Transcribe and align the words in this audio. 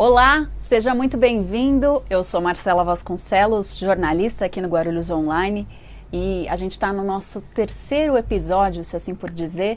Olá, 0.00 0.48
seja 0.60 0.94
muito 0.94 1.16
bem-vindo. 1.16 2.04
Eu 2.08 2.22
sou 2.22 2.40
Marcela 2.40 2.84
Vasconcelos, 2.84 3.76
jornalista 3.76 4.44
aqui 4.44 4.60
no 4.60 4.68
Guarulhos 4.68 5.10
Online, 5.10 5.66
e 6.12 6.46
a 6.48 6.54
gente 6.54 6.70
está 6.70 6.92
no 6.92 7.02
nosso 7.02 7.40
terceiro 7.40 8.16
episódio, 8.16 8.84
se 8.84 8.94
assim 8.94 9.12
por 9.12 9.28
dizer, 9.28 9.76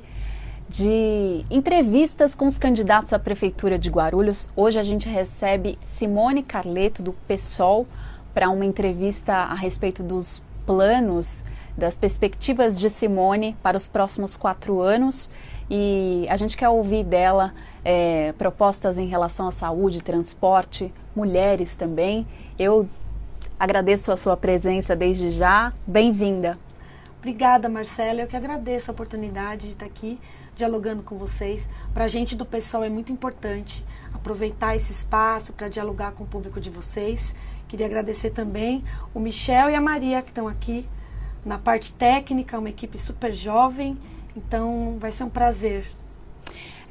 de 0.70 1.44
entrevistas 1.50 2.36
com 2.36 2.46
os 2.46 2.60
candidatos 2.60 3.14
à 3.14 3.18
Prefeitura 3.18 3.80
de 3.80 3.90
Guarulhos. 3.90 4.48
Hoje 4.56 4.78
a 4.78 4.84
gente 4.84 5.10
recebe 5.10 5.80
Simone 5.84 6.44
Carleto, 6.44 7.02
do 7.02 7.14
PSOL, 7.28 7.88
para 8.32 8.48
uma 8.52 8.64
entrevista 8.64 9.34
a 9.34 9.56
respeito 9.56 10.04
dos 10.04 10.40
planos, 10.68 11.44
das 11.76 11.98
perspectivas 11.98 12.80
de 12.80 12.92
Simone 12.92 13.58
para 13.64 13.76
os 13.76 13.88
próximos 13.88 14.38
quatro 14.38 14.82
anos. 14.82 15.32
E 15.68 16.28
a 16.30 16.38
gente 16.38 16.56
quer 16.56 16.70
ouvir 16.70 17.04
dela 17.04 17.56
é, 17.84 18.34
propostas 18.38 18.98
em 18.98 19.08
relação 19.08 19.48
à 19.48 19.52
saúde, 19.52 20.04
transporte, 20.04 20.94
mulheres 21.16 21.76
também. 21.76 22.28
Eu 22.58 22.88
agradeço 23.60 24.12
a 24.12 24.18
sua 24.18 24.38
presença 24.38 24.96
desde 24.96 25.32
já. 25.32 25.74
Bem-vinda. 25.86 26.58
Obrigada, 27.20 27.70
Marcela. 27.70 28.22
Eu 28.22 28.28
que 28.28 28.36
agradeço 28.36 28.90
a 28.90 28.94
oportunidade 28.94 29.68
de 29.68 29.74
estar 29.74 29.86
aqui 29.86 30.20
dialogando 30.56 31.04
com 31.04 31.18
vocês. 31.18 31.70
Para 31.94 32.06
a 32.06 32.08
gente 32.08 32.36
do 32.36 32.46
pessoal 32.46 32.84
é 32.84 32.90
muito 32.90 33.12
importante 33.12 33.86
aproveitar 34.14 34.76
esse 34.76 34.92
espaço 34.92 35.54
para 35.54 35.68
dialogar 35.68 36.14
com 36.14 36.24
o 36.24 36.28
público 36.28 36.60
de 36.60 36.70
vocês. 36.70 37.36
Queria 37.68 37.86
agradecer 37.86 38.32
também 38.32 38.84
o 39.14 39.20
Michel 39.20 39.70
e 39.70 39.76
a 39.76 39.82
Maria 39.82 40.22
que 40.22 40.30
estão 40.30 40.48
aqui 40.48 40.88
na 41.46 41.58
parte 41.58 41.94
técnica, 41.94 42.60
uma 42.60 42.70
equipe 42.70 42.98
super 42.98 43.32
jovem. 43.32 43.98
Então 44.36 44.98
vai 45.00 45.12
ser 45.12 45.24
um 45.24 45.30
prazer. 45.30 45.86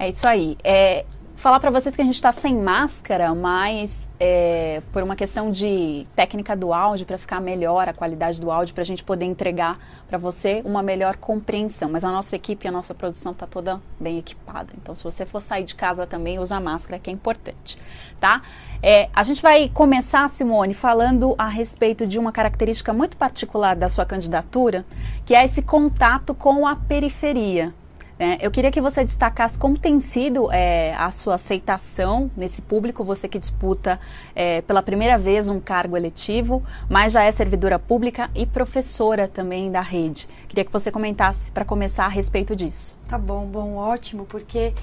É 0.01 0.09
isso 0.09 0.27
aí. 0.27 0.57
É, 0.65 1.05
falar 1.37 1.61
para 1.61 1.71
vocês 1.71 1.95
que 1.95 2.01
a 2.01 2.05
gente 2.07 2.15
está 2.15 2.33
sem 2.33 2.57
máscara, 2.57 3.35
mas 3.35 4.09
é, 4.19 4.81
por 4.91 5.03
uma 5.03 5.15
questão 5.15 5.51
de 5.51 6.07
técnica 6.17 6.57
do 6.57 6.73
áudio, 6.73 7.05
para 7.05 7.19
ficar 7.19 7.39
melhor 7.39 7.87
a 7.87 7.93
qualidade 7.93 8.41
do 8.41 8.51
áudio, 8.51 8.75
para 8.75 8.81
a 8.81 8.87
gente 8.87 9.05
poder 9.05 9.27
entregar 9.27 9.79
para 10.09 10.17
você 10.17 10.63
uma 10.65 10.83
melhor 10.83 11.17
compreensão. 11.17 11.91
Mas 11.91 12.03
a 12.03 12.11
nossa 12.11 12.35
equipe, 12.35 12.67
a 12.67 12.73
nossa 12.73 12.95
produção 12.95 13.33
está 13.33 13.47
toda 13.47 13.79
bem 14.01 14.17
equipada. 14.17 14.73
Então, 14.81 14.95
se 14.95 15.05
você 15.05 15.27
for 15.27 15.43
sair 15.43 15.65
de 15.65 15.75
casa 15.75 16.07
também, 16.07 16.39
usa 16.39 16.59
máscara, 16.59 16.99
que 16.99 17.11
é 17.11 17.13
importante, 17.13 17.77
tá? 18.19 18.41
É, 18.83 19.11
a 19.15 19.23
gente 19.23 19.43
vai 19.43 19.69
começar, 19.69 20.27
Simone, 20.31 20.73
falando 20.73 21.35
a 21.37 21.47
respeito 21.47 22.07
de 22.07 22.19
uma 22.19 22.33
característica 22.33 22.91
muito 22.95 23.19
particular 23.19 23.77
da 23.77 23.91
sua 23.91 24.07
candidatura, 24.07 24.87
que 25.27 25.35
é 25.35 25.45
esse 25.45 25.61
contato 25.61 26.35
com 26.35 26.67
a 26.67 26.75
periferia. 26.75 27.75
É, 28.23 28.37
eu 28.47 28.51
queria 28.51 28.71
que 28.71 28.83
você 28.83 29.03
destacasse 29.03 29.57
como 29.57 29.79
tem 29.79 29.99
sido 29.99 30.53
é, 30.53 30.95
a 30.95 31.11
sua 31.11 31.37
aceitação 31.37 32.31
nesse 32.37 32.61
público, 32.61 33.03
você 33.03 33.27
que 33.27 33.39
disputa 33.39 33.99
é, 34.35 34.61
pela 34.61 34.83
primeira 34.83 35.17
vez 35.17 35.49
um 35.49 35.59
cargo 35.59 35.97
eletivo, 35.97 36.63
mas 36.87 37.15
já 37.15 37.23
é 37.23 37.33
servidora 37.33 37.79
pública 37.79 38.31
e 38.35 38.45
professora 38.45 39.27
também 39.27 39.73
da 39.73 39.81
rede. 39.81 40.29
Queria 40.49 40.67
que 40.67 40.71
você 40.71 40.93
comentasse 40.93 41.51
para 41.51 41.65
começar 41.65 42.05
a 42.05 42.09
respeito 42.09 42.55
disso. 42.55 42.99
Tá 43.09 43.17
bom, 43.17 43.47
bom, 43.47 43.77
ótimo, 43.77 44.27
porque 44.27 44.75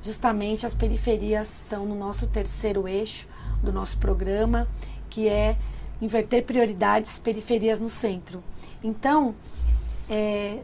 justamente 0.00 0.64
as 0.64 0.72
periferias 0.72 1.62
estão 1.62 1.84
no 1.84 1.96
nosso 1.96 2.28
terceiro 2.28 2.86
eixo 2.86 3.26
do 3.60 3.72
nosso 3.72 3.98
programa, 3.98 4.68
que 5.10 5.28
é 5.28 5.56
inverter 6.00 6.44
prioridades, 6.44 7.18
periferias 7.18 7.80
no 7.80 7.88
centro. 7.90 8.40
Então, 8.84 9.34
é, 10.08 10.58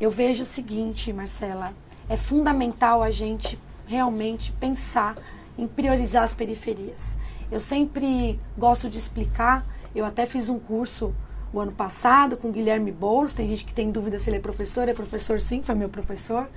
eu 0.00 0.10
vejo 0.10 0.42
o 0.42 0.46
seguinte, 0.46 1.12
Marcela, 1.12 1.72
é 2.08 2.16
fundamental 2.16 3.02
a 3.02 3.10
gente 3.10 3.58
realmente 3.86 4.52
pensar 4.52 5.16
em 5.56 5.66
priorizar 5.66 6.22
as 6.22 6.34
periferias. 6.34 7.16
Eu 7.50 7.60
sempre 7.60 8.38
gosto 8.58 8.90
de 8.90 8.98
explicar, 8.98 9.64
eu 9.94 10.04
até 10.04 10.26
fiz 10.26 10.48
um 10.48 10.58
curso 10.58 11.14
o 11.52 11.60
ano 11.60 11.72
passado 11.72 12.36
com 12.36 12.50
Guilherme 12.50 12.92
Boulos, 12.92 13.32
tem 13.32 13.48
gente 13.48 13.64
que 13.64 13.72
tem 13.72 13.90
dúvida 13.90 14.18
se 14.18 14.28
ele 14.28 14.36
é 14.36 14.40
professor, 14.40 14.88
é 14.88 14.92
professor 14.92 15.40
sim, 15.40 15.62
foi 15.62 15.74
meu 15.74 15.88
professor, 15.88 16.48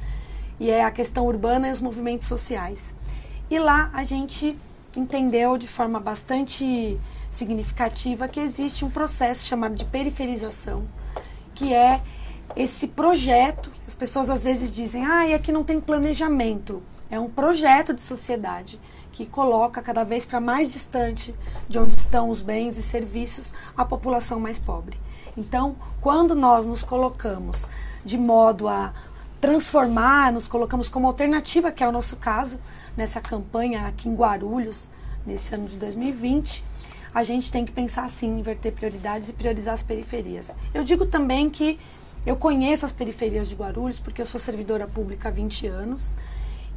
e 0.59 0.69
é 0.69 0.83
a 0.83 0.91
questão 0.91 1.25
urbana 1.25 1.69
e 1.69 1.71
os 1.71 1.79
movimentos 1.79 2.27
sociais. 2.27 2.95
E 3.49 3.57
lá 3.57 3.89
a 3.93 4.03
gente 4.03 4.57
entendeu 4.97 5.57
de 5.57 5.67
forma 5.67 5.99
bastante 5.99 6.99
significativa 7.29 8.27
que 8.27 8.39
existe 8.39 8.83
um 8.83 8.89
processo 8.89 9.45
chamado 9.45 9.75
de 9.75 9.85
periferização, 9.85 10.83
que 11.53 11.73
é 11.73 12.01
esse 12.55 12.87
projeto, 12.87 13.71
as 13.87 13.95
pessoas 13.95 14.29
às 14.29 14.43
vezes 14.43 14.71
dizem, 14.71 15.05
ah, 15.05 15.27
e 15.27 15.33
aqui 15.33 15.51
não 15.51 15.63
tem 15.63 15.79
planejamento. 15.79 16.81
É 17.09 17.19
um 17.19 17.29
projeto 17.29 17.93
de 17.93 18.01
sociedade 18.01 18.79
que 19.11 19.25
coloca 19.25 19.81
cada 19.81 20.03
vez 20.03 20.25
para 20.25 20.39
mais 20.39 20.71
distante 20.71 21.33
de 21.67 21.79
onde 21.79 21.97
estão 21.97 22.29
os 22.29 22.41
bens 22.41 22.77
e 22.77 22.81
serviços 22.81 23.53
a 23.75 23.83
população 23.83 24.39
mais 24.39 24.59
pobre. 24.59 24.99
Então, 25.35 25.75
quando 26.01 26.35
nós 26.35 26.65
nos 26.65 26.83
colocamos 26.83 27.67
de 28.05 28.17
modo 28.17 28.67
a 28.67 28.93
transformar, 29.41 30.31
nos 30.31 30.47
colocamos 30.47 30.89
como 30.89 31.07
alternativa, 31.07 31.71
que 31.71 31.83
é 31.83 31.87
o 31.87 31.91
nosso 31.91 32.15
caso, 32.17 32.59
nessa 32.95 33.21
campanha 33.21 33.87
aqui 33.87 34.09
em 34.09 34.15
Guarulhos, 34.15 34.91
nesse 35.25 35.53
ano 35.55 35.67
de 35.67 35.77
2020, 35.77 36.63
a 37.13 37.23
gente 37.23 37.51
tem 37.51 37.65
que 37.65 37.71
pensar 37.71 38.03
assim, 38.03 38.39
inverter 38.39 38.71
prioridades 38.73 39.29
e 39.29 39.33
priorizar 39.33 39.73
as 39.73 39.81
periferias. 39.83 40.53
Eu 40.73 40.83
digo 40.83 41.05
também 41.05 41.49
que 41.49 41.79
eu 42.25 42.35
conheço 42.35 42.85
as 42.85 42.91
periferias 42.91 43.47
de 43.47 43.55
Guarulhos 43.55 43.99
porque 43.99 44.21
eu 44.21 44.25
sou 44.25 44.39
servidora 44.39 44.87
pública 44.87 45.29
há 45.29 45.31
20 45.31 45.67
anos 45.67 46.17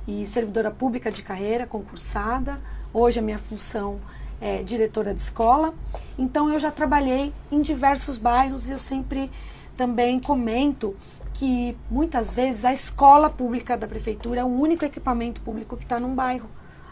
e 0.07 0.27
servidora 0.27 0.71
pública 0.71 1.11
de 1.11 1.23
carreira, 1.23 1.67
concursada. 1.67 2.61
Hoje 2.93 3.19
a 3.19 3.23
minha 3.23 3.39
função 3.39 4.01
é 4.41 4.63
diretora 4.63 5.13
de 5.13 5.21
escola. 5.21 5.75
Então 6.19 6.51
eu 6.53 6.59
já 6.59 6.71
trabalhei 6.71 7.33
em 7.51 7.61
diversos 7.61 8.19
bairros 8.19 8.69
e 8.69 8.73
eu 8.73 8.79
sempre 8.79 9.31
também 9.77 10.21
comento 10.21 10.97
que 11.35 11.77
muitas 11.91 12.33
vezes 12.33 12.65
a 12.65 12.73
escola 12.73 13.31
pública 13.31 13.77
da 13.77 13.87
prefeitura 13.87 14.41
é 14.41 14.45
o 14.45 14.49
único 14.49 14.85
equipamento 14.85 15.41
público 15.41 15.77
que 15.77 15.85
está 15.85 15.99
num 15.99 16.15
bairro, 16.15 16.49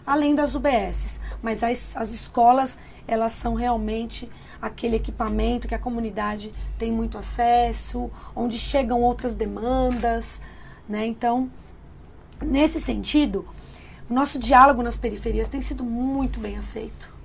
além 0.06 0.34
das 0.34 0.54
UBSs. 0.54 1.20
Mas 1.42 1.62
as, 1.62 1.96
as 1.96 2.12
escolas, 2.12 2.76
elas 3.06 3.32
são 3.32 3.54
realmente 3.54 4.28
aquele 4.60 4.96
equipamento 4.96 5.66
que 5.66 5.74
a 5.74 5.78
comunidade 5.78 6.52
tem 6.78 6.92
muito 6.92 7.16
acesso, 7.18 8.10
onde 8.34 8.58
chegam 8.58 9.00
outras 9.02 9.34
demandas, 9.34 10.40
né? 10.88 11.06
Então, 11.06 11.50
nesse 12.42 12.80
sentido, 12.80 13.46
o 14.08 14.14
nosso 14.14 14.38
diálogo 14.38 14.82
nas 14.82 14.96
periferias 14.96 15.48
tem 15.48 15.62
sido 15.62 15.84
muito 15.84 16.40
bem 16.40 16.56
aceito. 16.56 17.20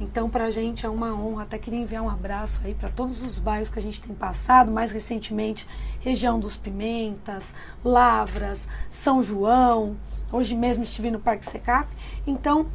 Então, 0.00 0.28
para 0.28 0.46
a 0.46 0.50
gente 0.50 0.84
é 0.84 0.88
uma 0.88 1.14
honra. 1.14 1.44
Até 1.44 1.56
queria 1.56 1.78
enviar 1.78 2.02
um 2.02 2.10
abraço 2.10 2.60
aí 2.64 2.74
para 2.74 2.88
todos 2.88 3.22
os 3.22 3.38
bairros 3.38 3.70
que 3.70 3.78
a 3.78 3.82
gente 3.82 4.00
tem 4.00 4.14
passado, 4.14 4.72
mais 4.72 4.90
recentemente, 4.90 5.68
região 6.00 6.40
dos 6.40 6.56
Pimentas, 6.56 7.54
Lavras, 7.84 8.66
São 8.90 9.22
João. 9.22 9.96
Hoje 10.32 10.56
mesmo 10.56 10.82
estive 10.82 11.12
no 11.12 11.20
Parque 11.20 11.46
Secap. 11.46 11.88
Então, 12.26 12.66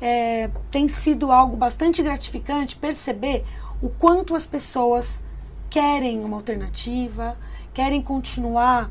é, 0.00 0.50
tem 0.70 0.88
sido 0.88 1.32
algo 1.32 1.56
bastante 1.56 2.02
gratificante 2.02 2.76
perceber 2.76 3.44
o 3.82 3.88
quanto 3.88 4.34
as 4.34 4.46
pessoas 4.46 5.22
querem 5.70 6.24
uma 6.24 6.36
alternativa, 6.36 7.36
querem 7.72 8.02
continuar 8.02 8.90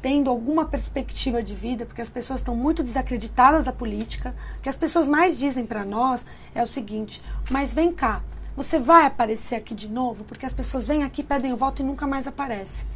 tendo 0.00 0.28
alguma 0.28 0.64
perspectiva 0.64 1.42
de 1.42 1.54
vida, 1.54 1.86
porque 1.86 2.02
as 2.02 2.10
pessoas 2.10 2.40
estão 2.40 2.56
muito 2.56 2.82
desacreditadas 2.82 3.66
da 3.66 3.72
política. 3.72 4.34
O 4.58 4.62
que 4.62 4.68
as 4.68 4.76
pessoas 4.76 5.06
mais 5.06 5.38
dizem 5.38 5.64
para 5.64 5.84
nós 5.84 6.26
é 6.54 6.62
o 6.62 6.66
seguinte: 6.66 7.22
mas 7.50 7.72
vem 7.72 7.92
cá, 7.92 8.20
você 8.56 8.78
vai 8.78 9.06
aparecer 9.06 9.54
aqui 9.54 9.74
de 9.74 9.88
novo? 9.88 10.24
Porque 10.24 10.44
as 10.44 10.52
pessoas 10.52 10.86
vêm 10.86 11.04
aqui, 11.04 11.22
pedem 11.22 11.52
o 11.52 11.56
voto 11.56 11.82
e 11.82 11.84
nunca 11.84 12.06
mais 12.06 12.26
aparecem. 12.26 12.91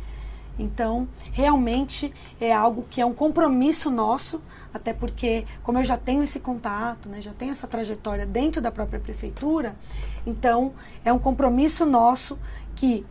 Então, 0.59 1.07
realmente 1.33 2.13
é 2.41 2.53
algo 2.53 2.87
que 2.89 3.01
é 3.01 3.07
um 3.07 3.13
compromisso 3.13 3.91
nosso, 3.91 4.41
até 4.73 4.93
porque, 4.93 5.45
como 5.63 5.79
eu 5.79 5.85
já 5.85 5.97
tenho 5.97 6.23
esse 6.23 6.41
contato, 6.41 7.09
né, 7.09 7.21
já 7.21 7.33
tenho 7.33 7.51
essa 7.51 7.67
trajetória 7.67 8.25
dentro 8.25 8.63
da 8.63 8.71
própria 8.71 8.99
prefeitura, 8.99 9.77
então 10.27 10.73
é 11.05 11.13
um 11.13 11.19
compromisso 11.19 11.85
nosso 11.85 12.39
que, 12.75 13.05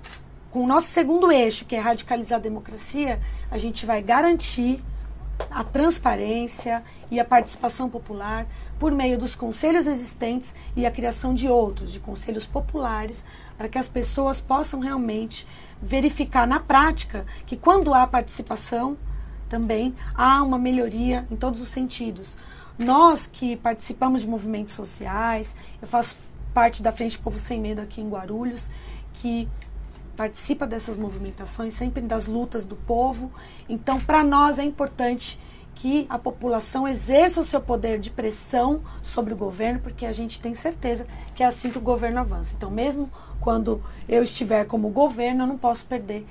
com 0.50 0.64
o 0.64 0.68
nosso 0.68 0.88
segundo 0.88 1.31
eixo, 1.31 1.66
que 1.66 1.75
é 1.75 1.80
radicalizar 1.80 2.40
a 2.40 2.42
democracia, 2.42 3.19
a 3.52 3.58
gente 3.58 3.86
vai 3.86 4.02
garantir 4.02 4.84
a 5.52 5.64
transparência 5.64 6.81
e 7.12 7.19
a 7.19 7.25
participação 7.25 7.90
popular 7.90 8.48
por 8.80 8.92
meio 8.92 9.18
dos 9.18 9.36
conselhos 9.36 9.88
existentes 9.88 10.54
e 10.75 10.86
a 10.86 10.92
criação 10.92 11.34
de 11.34 11.48
outros, 11.48 11.92
de 11.92 12.00
conselhos 12.00 12.46
populares, 12.46 13.25
para 13.57 13.69
que 13.69 13.78
as 13.78 13.88
pessoas 13.90 14.42
possam 14.42 14.80
realmente 14.80 15.48
verificar 15.81 16.48
na 16.48 16.60
prática 16.60 17.25
que 17.46 17.56
quando 17.56 17.94
há 17.94 18.06
participação, 18.06 18.98
também 19.50 19.96
há 20.13 20.42
uma 20.44 20.57
melhoria 20.57 21.28
em 21.30 21.36
todos 21.36 21.62
os 21.62 21.69
sentidos. 21.69 22.38
Nós 22.78 23.28
que 23.28 23.56
participamos 23.56 24.22
de 24.22 24.28
movimentos 24.28 24.74
sociais, 24.74 25.56
eu 25.81 25.88
faço 25.88 26.18
parte 26.54 26.81
da 26.81 26.92
Frente 26.92 27.18
Povo 27.18 27.40
Sem 27.40 27.60
Medo 27.60 27.81
aqui 27.81 28.02
em 28.02 28.10
Guarulhos, 28.10 28.69
que 29.13 29.48
participa 30.16 30.66
dessas 30.66 30.98
movimentações, 30.98 31.74
sempre 31.74 32.02
das 32.02 32.25
lutas 32.25 32.66
do 32.66 32.75
povo. 32.75 33.31
Então, 33.68 34.00
para 34.00 34.24
nós 34.24 34.57
é 34.57 34.63
importante 34.63 35.40
que 35.75 36.07
a 36.10 36.18
população 36.18 36.88
exerça 36.88 37.44
seu 37.44 37.60
poder 37.60 38.00
de 38.00 38.10
pressão 38.10 38.81
sobre 39.04 39.33
o 39.33 39.38
governo, 39.38 39.80
porque 39.81 40.06
a 40.06 40.12
gente 40.13 40.39
tem 40.39 40.56
certeza 40.56 41.06
que 41.36 41.44
é 41.44 41.45
assim 41.45 41.69
que 41.69 41.77
o 41.77 41.81
governo 41.81 42.22
avança. 42.22 42.54
Então, 42.56 42.72
mesmo 42.72 43.12
quando 43.42 43.83
eu 44.07 44.24
estiver 44.24 44.66
como 44.66 44.89
governo, 44.89 45.44
eu 45.44 45.48
não 45.48 45.57
posso 45.57 45.86
perder 45.86 46.25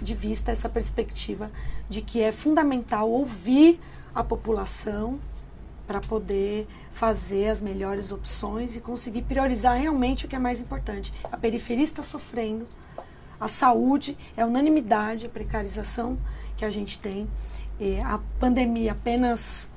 de 0.00 0.14
vista 0.14 0.50
essa 0.50 0.68
perspectiva 0.68 1.50
de 1.90 2.00
que 2.00 2.22
é 2.22 2.32
fundamental 2.32 3.10
ouvir 3.10 3.78
a 4.14 4.24
população 4.24 5.18
para 5.86 6.00
poder 6.00 6.66
fazer 6.92 7.48
as 7.48 7.60
melhores 7.60 8.12
opções 8.12 8.76
e 8.76 8.80
conseguir 8.80 9.22
priorizar 9.22 9.78
realmente 9.78 10.24
o 10.24 10.28
que 10.28 10.36
é 10.36 10.38
mais 10.38 10.60
importante. 10.60 11.12
A 11.24 11.36
periferia 11.36 11.84
está 11.84 12.02
sofrendo, 12.02 12.66
a 13.40 13.48
saúde 13.48 14.16
é 14.36 14.44
unanimidade, 14.44 15.26
a 15.26 15.28
precarização 15.28 16.18
que 16.56 16.64
a 16.64 16.70
gente 16.70 16.98
tem. 16.98 17.28
A 18.04 18.18
pandemia 18.40 18.92
apenas 18.92 19.70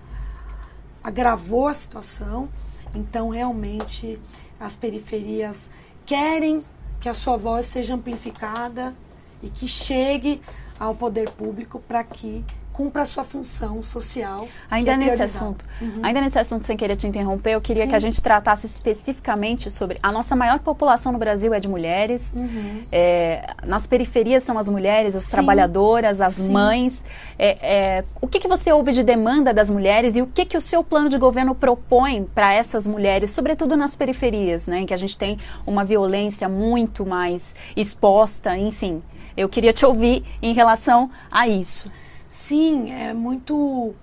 agravou 1.03 1.67
a 1.67 1.73
situação, 1.73 2.49
então 2.93 3.29
realmente 3.29 4.19
as 4.59 4.75
periferias 4.75 5.71
querem 6.05 6.63
que 6.99 7.09
a 7.09 7.13
sua 7.13 7.37
voz 7.37 7.65
seja 7.65 7.95
amplificada 7.95 8.93
e 9.41 9.49
que 9.49 9.67
chegue 9.67 10.41
ao 10.79 10.95
poder 10.95 11.31
público 11.31 11.79
para 11.79 12.03
que 12.03 12.43
cumpra 12.73 13.03
a 13.03 13.05
sua 13.05 13.23
função 13.23 13.81
social. 13.81 14.47
Ainda 14.69 14.93
é 14.93 14.97
nesse 14.97 15.21
assunto, 15.21 15.65
uhum. 15.81 15.99
ainda 16.01 16.21
nesse 16.21 16.39
assunto, 16.39 16.65
sem 16.65 16.77
querer 16.77 16.95
te 16.95 17.07
interromper, 17.07 17.51
eu 17.51 17.61
queria 17.61 17.83
Sim. 17.83 17.89
que 17.89 17.95
a 17.95 17.99
gente 17.99 18.21
tratasse 18.21 18.65
especificamente 18.65 19.69
sobre 19.69 19.97
a 20.01 20.11
nossa 20.11 20.35
maior 20.35 20.59
população 20.59 21.11
no 21.11 21.17
Brasil 21.17 21.53
é 21.53 21.59
de 21.59 21.67
mulheres. 21.67 22.33
Uhum. 22.35 22.83
É, 22.91 23.53
nas 23.65 23.85
periferias 23.85 24.43
são 24.43 24.57
as 24.57 24.67
mulheres, 24.67 25.15
as 25.15 25.23
Sim. 25.23 25.31
trabalhadoras, 25.31 26.21
as 26.21 26.35
Sim. 26.35 26.51
mães. 26.51 27.03
É, 27.37 27.57
é, 27.61 28.05
o 28.21 28.27
que, 28.27 28.39
que 28.39 28.47
você 28.47 28.71
ouve 28.71 28.91
de 28.91 29.03
demanda 29.03 29.53
das 29.53 29.69
mulheres 29.69 30.15
e 30.15 30.21
o 30.21 30.27
que, 30.27 30.45
que 30.45 30.57
o 30.57 30.61
seu 30.61 30.83
plano 30.83 31.09
de 31.09 31.17
governo 31.17 31.53
propõe 31.55 32.23
para 32.23 32.53
essas 32.53 32.87
mulheres, 32.87 33.31
sobretudo 33.31 33.75
nas 33.75 33.95
periferias, 33.95 34.67
né, 34.67 34.81
em 34.81 34.85
que 34.85 34.93
a 34.93 34.97
gente 34.97 35.17
tem 35.17 35.37
uma 35.65 35.83
violência 35.83 36.47
muito 36.47 37.05
mais 37.05 37.55
exposta, 37.75 38.57
enfim. 38.57 39.01
Eu 39.35 39.47
queria 39.47 39.73
te 39.73 39.85
ouvir 39.85 40.23
em 40.41 40.53
relação 40.53 41.09
a 41.31 41.47
isso. 41.47 41.89
Sim, 42.31 42.93
é 42.93 43.13
muito 43.13 43.93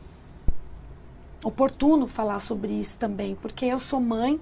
oportuno 1.43 2.07
falar 2.07 2.41
sobre 2.41 2.75
isso 2.75 2.99
também, 2.99 3.35
porque 3.35 3.65
eu 3.65 3.81
sou 3.81 3.99
mãe, 4.03 4.39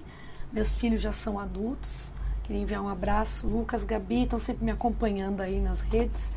meus 0.51 0.75
filhos 0.75 1.01
já 1.01 1.13
são 1.13 1.39
adultos. 1.39 2.11
Queria 2.43 2.61
enviar 2.61 2.81
um 2.81 2.89
abraço. 2.89 3.47
Lucas, 3.47 3.85
Gabi 3.85 4.23
estão 4.23 4.37
sempre 4.39 4.65
me 4.65 4.71
acompanhando 4.71 5.39
aí 5.39 5.61
nas 5.61 5.79
redes, 5.79 6.33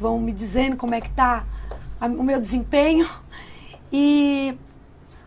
vão 0.00 0.18
me 0.18 0.32
dizendo 0.32 0.78
como 0.78 0.94
é 0.94 1.00
que 1.02 1.10
tá 1.10 1.44
o 2.00 2.22
meu 2.22 2.40
desempenho. 2.40 3.06
E 3.92 4.56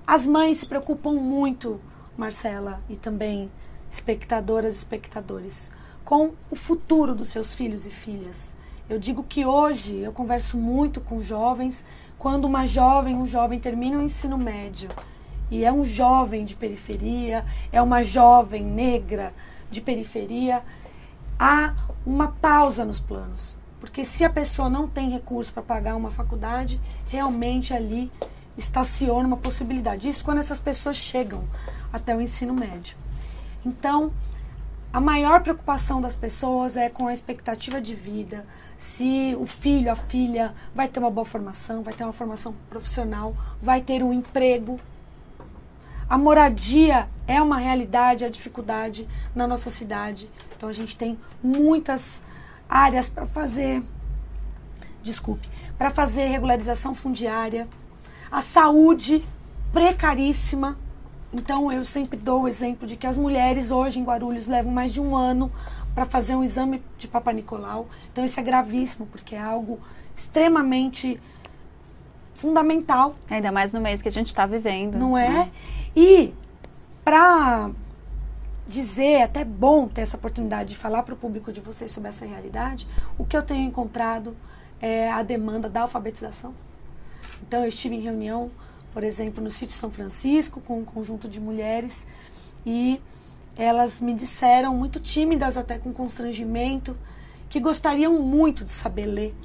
as 0.06 0.25
mães 0.25 0.57
se 0.57 0.65
preocupam 0.65 1.13
muito, 1.13 1.79
Marcela, 2.18 2.81
e 2.89 2.95
também 2.95 3.51
espectadoras 3.91 4.74
e 4.74 4.77
espectadores, 4.79 5.71
com 6.03 6.31
o 6.50 6.56
futuro 6.56 7.13
dos 7.13 7.29
seus 7.29 7.53
filhos 7.53 7.85
e 7.85 7.91
filhas. 7.91 8.56
Eu 8.89 8.98
digo 8.98 9.22
que 9.22 9.45
hoje 9.45 9.98
eu 9.98 10.13
converso 10.13 10.57
muito 10.57 11.01
com 11.01 11.22
jovens, 11.22 11.86
quando 12.18 12.45
uma 12.45 12.66
jovem, 12.66 13.16
um 13.16 13.28
jovem 13.28 13.60
termina 13.60 13.98
o 13.98 14.01
ensino 14.01 14.38
médio 14.38 14.89
e 15.51 15.66
é 15.66 15.72
um 15.72 15.84
jovem 15.84 16.45
de 16.45 16.56
periferia, 16.56 17.45
é 17.69 17.81
uma 17.81 18.01
jovem 18.01 18.63
negra 18.63 19.34
de 19.69 19.81
periferia, 19.81 20.62
há 21.38 21.74
uma 22.06 22.30
pausa 22.30 22.86
nos 22.86 23.00
planos. 23.00 23.57
Porque 23.80 24.06
se 24.06 24.24
a 24.24 24.30
pessoa 24.30 24.69
não 24.69 24.88
tem 24.88 25.10
recurso 25.10 25.51
para 25.51 25.63
pagar 25.63 25.95
uma 25.95 26.10
faculdade, 26.10 26.80
realmente 27.10 27.74
ali 27.74 28.10
estaciona 28.57 29.28
uma 29.28 29.38
possibilidade. 29.38 30.07
Isso 30.07 30.24
quando 30.24 30.39
essas 30.39 30.62
pessoas 30.62 30.95
chegam 30.95 31.44
até 31.92 32.16
o 32.16 32.22
ensino 32.22 32.54
médio. 32.54 32.95
Então, 33.66 34.13
a 34.97 34.99
maior 34.99 35.44
preocupação 35.44 36.01
das 36.01 36.15
pessoas 36.15 36.75
é 36.75 36.89
com 36.89 37.05
a 37.05 37.13
expectativa 37.13 37.79
de 37.79 37.94
vida, 37.94 38.47
se 38.79 39.38
o 39.39 39.45
filho, 39.45 39.91
a 39.91 39.95
filha 39.95 40.55
vai 40.73 40.88
ter 40.88 40.99
uma 40.99 41.11
boa 41.11 41.23
formação, 41.23 41.83
vai 41.83 41.94
ter 41.94 42.03
uma 42.03 42.11
formação 42.11 42.55
profissional, 42.67 43.35
vai 43.61 43.79
ter 43.79 44.01
um 44.01 44.11
emprego. 44.11 44.79
A 46.09 46.17
moradia 46.17 47.07
é 47.27 47.39
uma 47.39 47.59
realidade, 47.59 48.25
a 48.25 48.29
dificuldade 48.29 49.07
na 49.35 49.45
nossa 49.45 49.69
cidade. 49.69 50.31
Então 50.57 50.67
a 50.67 50.73
gente 50.73 50.97
tem 50.97 51.15
muitas 51.43 52.23
áreas 52.67 53.07
para 53.07 53.27
fazer, 53.27 53.83
desculpe, 55.03 55.47
para 55.77 55.91
fazer 55.91 56.25
regularização 56.25 56.95
fundiária. 56.95 57.67
A 58.31 58.41
saúde 58.41 59.23
precaríssima. 59.71 60.75
Então 61.33 61.71
eu 61.71 61.83
sempre 61.83 62.18
dou 62.18 62.44
o 62.44 62.47
exemplo 62.47 62.88
de 62.88 62.95
que 62.95 63.06
as 63.06 63.18
mulheres 63.18 63.69
hoje 63.71 64.00
em 64.00 64.03
Guarulhos 64.03 64.47
levam 64.47 64.71
mais 64.71 64.94
de 64.94 65.01
um 65.01 65.15
ano 65.15 65.51
para 65.94 66.06
fazer 66.06 66.35
um 66.35 66.44
exame 66.44 66.81
de 66.97 67.07
Papa 67.07 67.33
Nicolau. 67.33 67.88
Então 68.12 68.24
isso 68.24 68.39
é 68.39 68.44
gravíssimo, 68.44 69.06
porque 69.07 69.35
é 69.35 69.41
algo 69.41 69.79
extremamente 70.15 71.19
fundamental. 72.35 73.15
Ainda 73.29 73.51
mais 73.51 73.74
no 73.74 73.81
mês 73.81 74.01
que 74.01 74.07
a 74.07 74.12
gente 74.12 74.27
está 74.27 74.45
vivendo. 74.45 74.97
Não 74.97 75.18
é? 75.18 75.29
Né? 75.29 75.51
E 75.95 76.33
para 77.03 77.71
dizer, 78.68 79.03
é 79.03 79.24
até 79.24 79.44
bom 79.44 79.88
ter 79.88 80.01
essa 80.01 80.18
oportunidade 80.18 80.69
de 80.69 80.75
falar 80.75 81.03
para 81.03 81.13
o 81.13 81.18
público 81.18 81.51
de 81.51 81.62
vocês 81.62 81.91
sobre 81.91 82.09
essa 82.09 82.25
realidade, 82.25 82.88
o 83.18 83.25
que 83.25 83.35
eu 83.35 83.41
tenho 83.41 83.65
encontrado 83.65 84.35
é 84.81 85.09
a 85.09 85.24
demanda 85.24 85.69
da 85.69 85.81
alfabetização. 85.81 86.53
Então 87.41 87.62
eu 87.62 87.69
estive 87.69 87.95
em 87.95 88.01
reunião, 88.01 88.51
por 88.94 89.04
exemplo, 89.04 89.44
no 89.44 89.51
sítio 89.51 89.75
São 89.75 89.92
Francisco, 89.92 90.62
com 90.62 90.80
um 90.80 90.86
conjunto 90.86 91.28
de 91.28 91.39
mulheres 91.39 92.06
e 92.66 93.01
elas 93.56 94.01
me 94.01 94.13
disseram, 94.13 94.75
muito 94.75 95.00
tímidas, 95.00 95.57
até 95.57 95.78
com 95.78 95.92
constrangimento, 95.92 96.95
que 97.50 97.60
gostariam 97.60 98.22
muito 98.22 98.63
de 98.63 98.72
saber 98.72 99.06
ler 99.06 99.36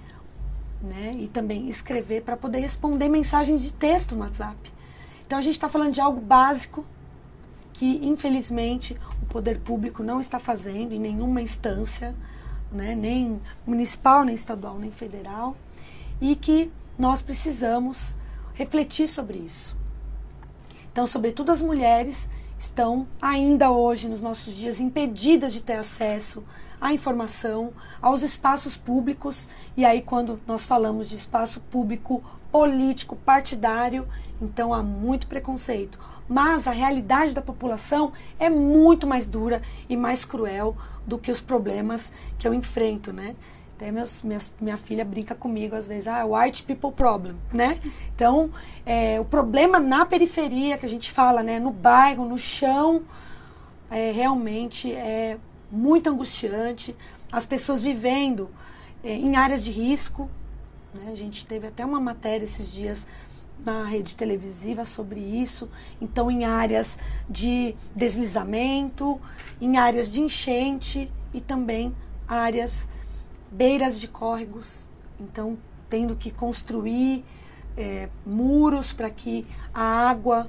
né? 0.82 1.14
e 1.18 1.28
também 1.28 1.68
escrever 1.68 2.22
para 2.22 2.36
poder 2.36 2.60
responder 2.60 3.08
mensagens 3.08 3.62
de 3.62 3.72
texto 3.72 4.14
no 4.14 4.22
WhatsApp. 4.22 4.72
Então 5.26 5.38
a 5.38 5.42
gente 5.42 5.54
está 5.54 5.68
falando 5.68 5.92
de 5.92 6.00
algo 6.00 6.20
básico 6.20 6.84
que, 7.72 8.00
infelizmente, 8.06 8.98
o 9.22 9.26
poder 9.26 9.60
público 9.60 10.02
não 10.02 10.20
está 10.20 10.38
fazendo 10.38 10.92
em 10.92 10.98
nenhuma 10.98 11.40
instância, 11.40 12.14
né? 12.70 12.94
nem 12.94 13.40
municipal, 13.66 14.24
nem 14.24 14.34
estadual, 14.34 14.78
nem 14.78 14.90
federal, 14.90 15.56
e 16.20 16.36
que 16.36 16.70
nós 16.98 17.22
precisamos 17.22 18.16
refletir 18.54 19.08
sobre 19.08 19.38
isso. 19.38 19.76
Então, 20.90 21.06
sobretudo 21.06 21.50
as 21.50 21.62
mulheres 21.62 22.28
estão 22.58 23.08
ainda 23.20 23.70
hoje, 23.70 24.08
nos 24.08 24.20
nossos 24.20 24.54
dias, 24.54 24.80
impedidas 24.80 25.52
de 25.52 25.62
ter 25.62 25.74
acesso 25.74 26.44
à 26.80 26.92
informação, 26.92 27.72
aos 28.00 28.22
espaços 28.22 28.76
públicos. 28.76 29.48
E 29.76 29.84
aí, 29.84 30.02
quando 30.02 30.38
nós 30.46 30.66
falamos 30.66 31.08
de 31.08 31.16
espaço 31.16 31.60
público 31.60 32.22
político, 32.52 33.16
partidário, 33.16 34.06
então 34.40 34.74
há 34.74 34.82
muito 34.82 35.26
preconceito. 35.26 35.98
Mas 36.28 36.68
a 36.68 36.70
realidade 36.70 37.34
da 37.34 37.42
população 37.42 38.12
é 38.38 38.48
muito 38.48 39.06
mais 39.06 39.26
dura 39.26 39.62
e 39.88 39.96
mais 39.96 40.24
cruel 40.24 40.76
do 41.06 41.18
que 41.18 41.30
os 41.30 41.40
problemas 41.40 42.12
que 42.38 42.46
eu 42.46 42.54
enfrento, 42.54 43.12
né? 43.12 43.34
Até 43.82 43.90
meus, 43.90 44.22
minhas, 44.22 44.54
minha 44.60 44.76
filha 44.76 45.04
brinca 45.04 45.34
comigo 45.34 45.74
às 45.74 45.88
vezes, 45.88 46.06
ah, 46.06 46.24
white 46.24 46.62
people 46.62 46.92
problem, 46.92 47.34
né? 47.52 47.80
Então, 48.14 48.48
é, 48.86 49.18
o 49.18 49.24
problema 49.24 49.80
na 49.80 50.06
periferia 50.06 50.78
que 50.78 50.86
a 50.86 50.88
gente 50.88 51.10
fala, 51.10 51.42
né, 51.42 51.58
no 51.58 51.72
bairro, 51.72 52.24
no 52.24 52.38
chão, 52.38 53.02
é, 53.90 54.12
realmente 54.12 54.92
é 54.92 55.36
muito 55.68 56.08
angustiante. 56.08 56.94
As 57.32 57.44
pessoas 57.44 57.80
vivendo 57.80 58.48
é, 59.02 59.16
em 59.16 59.34
áreas 59.34 59.64
de 59.64 59.72
risco, 59.72 60.30
né? 60.94 61.10
A 61.10 61.16
gente 61.16 61.44
teve 61.44 61.66
até 61.66 61.84
uma 61.84 61.98
matéria 61.98 62.44
esses 62.44 62.72
dias 62.72 63.04
na 63.66 63.82
rede 63.82 64.14
televisiva 64.14 64.84
sobre 64.84 65.18
isso. 65.18 65.68
Então, 66.00 66.30
em 66.30 66.44
áreas 66.44 67.00
de 67.28 67.74
deslizamento, 67.96 69.20
em 69.60 69.76
áreas 69.76 70.08
de 70.08 70.20
enchente 70.20 71.10
e 71.34 71.40
também 71.40 71.92
áreas 72.28 72.88
beiras 73.52 74.00
de 74.00 74.08
córregos, 74.08 74.88
então 75.20 75.58
tendo 75.88 76.16
que 76.16 76.30
construir 76.30 77.22
é, 77.76 78.08
muros 78.24 78.92
para 78.92 79.10
que 79.10 79.46
a 79.72 79.82
água 79.82 80.48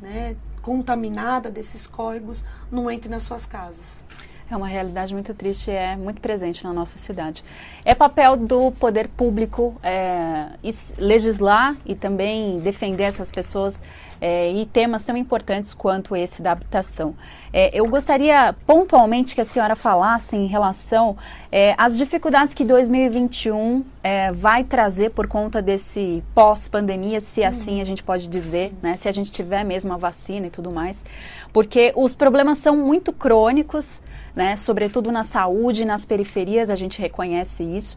né, 0.00 0.36
contaminada 0.62 1.50
desses 1.50 1.86
córregos 1.86 2.44
não 2.70 2.90
entre 2.90 3.10
nas 3.10 3.24
suas 3.24 3.44
casas. 3.44 4.06
É 4.50 4.56
uma 4.56 4.68
realidade 4.68 5.14
muito 5.14 5.32
triste 5.32 5.70
e 5.70 5.74
é 5.74 5.96
muito 5.96 6.20
presente 6.20 6.62
na 6.64 6.72
nossa 6.72 6.98
cidade. 6.98 7.42
É 7.84 7.94
papel 7.94 8.36
do 8.36 8.70
poder 8.72 9.08
público 9.08 9.74
é, 9.82 10.50
legislar 10.98 11.76
e 11.84 11.94
também 11.94 12.60
defender 12.60 13.04
essas 13.04 13.30
pessoas 13.30 13.82
é, 14.26 14.50
e 14.50 14.64
temas 14.64 15.04
tão 15.04 15.18
importantes 15.18 15.74
quanto 15.74 16.16
esse 16.16 16.40
da 16.40 16.52
habitação. 16.52 17.14
É, 17.52 17.70
eu 17.78 17.86
gostaria 17.86 18.54
pontualmente 18.66 19.34
que 19.34 19.40
a 19.42 19.44
senhora 19.44 19.76
falasse 19.76 20.34
em 20.34 20.46
relação 20.46 21.14
é, 21.52 21.74
às 21.76 21.98
dificuldades 21.98 22.54
que 22.54 22.64
2021 22.64 23.84
é, 24.02 24.32
vai 24.32 24.64
trazer 24.64 25.10
por 25.10 25.26
conta 25.26 25.60
desse 25.60 26.24
pós-pandemia, 26.34 27.20
se 27.20 27.42
uhum. 27.42 27.48
assim 27.48 27.80
a 27.82 27.84
gente 27.84 28.02
pode 28.02 28.26
dizer, 28.26 28.72
né, 28.82 28.96
se 28.96 29.06
a 29.10 29.12
gente 29.12 29.30
tiver 29.30 29.62
mesmo 29.62 29.92
a 29.92 29.98
vacina 29.98 30.46
e 30.46 30.50
tudo 30.50 30.70
mais, 30.70 31.04
porque 31.52 31.92
os 31.94 32.14
problemas 32.14 32.56
são 32.56 32.74
muito 32.74 33.12
crônicos 33.12 34.00
né? 34.34 34.56
Sobretudo 34.56 35.12
na 35.12 35.22
saúde, 35.22 35.84
nas 35.84 36.04
periferias, 36.04 36.68
a 36.68 36.74
gente 36.74 37.00
reconhece 37.00 37.62
isso. 37.62 37.96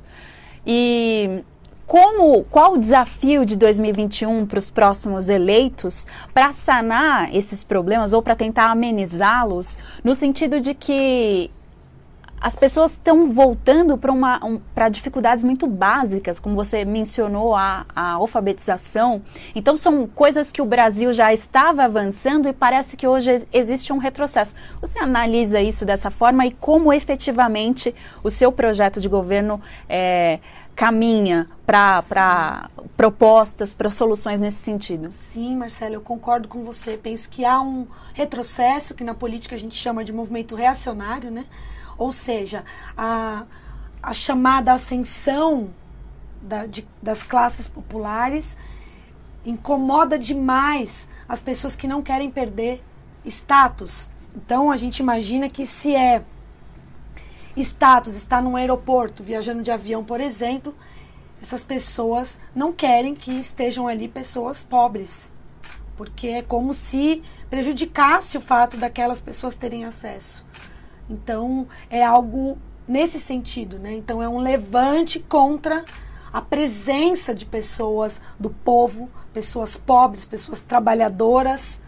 E 0.65 1.43
como, 1.87 2.43
qual 2.43 2.73
o 2.73 2.77
desafio 2.77 3.45
de 3.45 3.55
2021 3.55 4.45
para 4.45 4.59
os 4.59 4.69
próximos 4.69 5.29
eleitos 5.29 6.05
para 6.33 6.51
sanar 6.51 7.33
esses 7.33 7.63
problemas 7.63 8.11
ou 8.11 8.21
para 8.21 8.35
tentar 8.35 8.69
amenizá-los, 8.69 9.77
no 10.03 10.13
sentido 10.13 10.59
de 10.59 10.73
que 10.73 11.49
as 12.39 12.55
pessoas 12.55 12.91
estão 12.91 13.31
voltando 13.31 13.97
para 13.97 14.11
um, 14.13 14.61
dificuldades 14.91 15.43
muito 15.43 15.65
básicas, 15.65 16.39
como 16.39 16.55
você 16.55 16.85
mencionou, 16.85 17.55
a, 17.55 17.85
a 17.95 18.11
alfabetização. 18.11 19.23
Então, 19.55 19.75
são 19.75 20.05
coisas 20.07 20.51
que 20.51 20.61
o 20.61 20.65
Brasil 20.65 21.11
já 21.13 21.33
estava 21.33 21.83
avançando 21.83 22.47
e 22.47 22.53
parece 22.53 22.95
que 22.95 23.07
hoje 23.07 23.47
existe 23.51 23.91
um 23.91 23.97
retrocesso. 23.97 24.53
Você 24.79 24.99
analisa 24.99 25.59
isso 25.59 25.83
dessa 25.83 26.11
forma 26.11 26.45
e 26.45 26.51
como 26.51 26.93
efetivamente 26.93 27.95
o 28.23 28.29
seu 28.29 28.51
projeto 28.51 29.01
de 29.01 29.09
governo 29.09 29.59
é, 29.89 30.39
caminha 30.77 31.49
para 31.65 32.69
propostas, 32.95 33.73
para 33.73 33.89
soluções 33.89 34.39
nesse 34.39 34.59
sentido? 34.59 35.11
Sim, 35.11 35.57
Marcelo, 35.57 35.95
eu 35.95 36.01
concordo 36.01 36.47
com 36.47 36.63
você. 36.63 36.95
Penso 36.95 37.27
que 37.29 37.43
há 37.43 37.59
um 37.59 37.87
retrocesso 38.13 38.93
que 38.93 39.03
na 39.03 39.15
política 39.15 39.55
a 39.55 39.59
gente 39.59 39.75
chama 39.75 40.05
de 40.05 40.13
movimento 40.13 40.53
reacionário, 40.53 41.31
né? 41.31 41.45
Ou 41.97 42.11
seja, 42.11 42.63
a, 42.95 43.43
a 44.03 44.13
chamada 44.13 44.71
ascensão 44.71 45.71
da, 46.39 46.67
de, 46.67 46.87
das 47.01 47.23
classes 47.23 47.67
populares 47.67 48.55
incomoda 49.43 50.17
demais 50.19 51.09
as 51.27 51.41
pessoas 51.41 51.75
que 51.75 51.87
não 51.87 52.03
querem 52.03 52.29
perder 52.29 52.83
status. 53.25 54.11
Então 54.35 54.69
a 54.69 54.77
gente 54.77 54.99
imagina 54.99 55.49
que 55.49 55.65
se 55.65 55.95
é 55.95 56.23
status, 57.61 58.15
está 58.15 58.41
num 58.41 58.55
aeroporto, 58.55 59.23
viajando 59.23 59.63
de 59.63 59.71
avião, 59.71 60.03
por 60.03 60.21
exemplo, 60.21 60.75
essas 61.41 61.63
pessoas 61.63 62.39
não 62.55 62.73
querem 62.73 63.15
que 63.15 63.31
estejam 63.31 63.87
ali 63.87 64.07
pessoas 64.07 64.63
pobres. 64.63 65.33
Porque 65.95 66.27
é 66.27 66.41
como 66.41 66.73
se 66.73 67.23
prejudicasse 67.49 68.37
o 68.37 68.41
fato 68.41 68.77
daquelas 68.77 69.19
pessoas 69.19 69.55
terem 69.55 69.85
acesso. 69.85 70.45
Então, 71.09 71.67
é 71.89 72.03
algo 72.03 72.57
nesse 72.87 73.19
sentido, 73.19 73.79
né? 73.79 73.93
Então, 73.93 74.21
é 74.21 74.29
um 74.29 74.39
levante 74.39 75.19
contra 75.19 75.83
a 76.31 76.41
presença 76.41 77.33
de 77.33 77.45
pessoas 77.45 78.21
do 78.39 78.49
povo, 78.49 79.09
pessoas 79.33 79.77
pobres, 79.77 80.25
pessoas 80.25 80.61
trabalhadoras, 80.61 81.81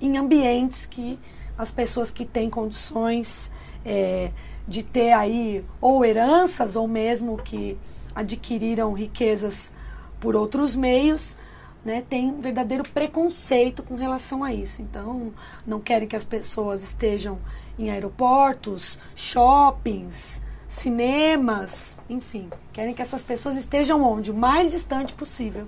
em 0.00 0.16
ambientes 0.16 0.86
que 0.86 1.18
as 1.56 1.70
pessoas 1.70 2.10
que 2.10 2.24
têm 2.24 2.50
condições 2.50 3.50
é, 3.84 4.30
de 4.66 4.82
ter 4.82 5.12
aí 5.12 5.64
ou 5.80 6.04
heranças 6.04 6.76
ou 6.76 6.88
mesmo 6.88 7.36
que 7.36 7.78
adquiriram 8.14 8.92
riquezas 8.92 9.72
por 10.20 10.34
outros 10.34 10.74
meios, 10.74 11.36
né, 11.84 12.02
tem 12.08 12.30
um 12.30 12.40
verdadeiro 12.40 12.82
preconceito 12.88 13.82
com 13.82 13.94
relação 13.94 14.42
a 14.42 14.54
isso. 14.54 14.80
Então, 14.80 15.32
não 15.66 15.80
querem 15.80 16.08
que 16.08 16.16
as 16.16 16.24
pessoas 16.24 16.82
estejam 16.82 17.38
em 17.78 17.90
aeroportos, 17.90 18.98
shoppings, 19.14 20.40
cinemas, 20.66 21.98
enfim, 22.08 22.48
querem 22.72 22.94
que 22.94 23.02
essas 23.02 23.22
pessoas 23.22 23.56
estejam 23.56 24.02
onde? 24.02 24.30
O 24.30 24.34
mais 24.34 24.70
distante 24.70 25.12
possível 25.12 25.66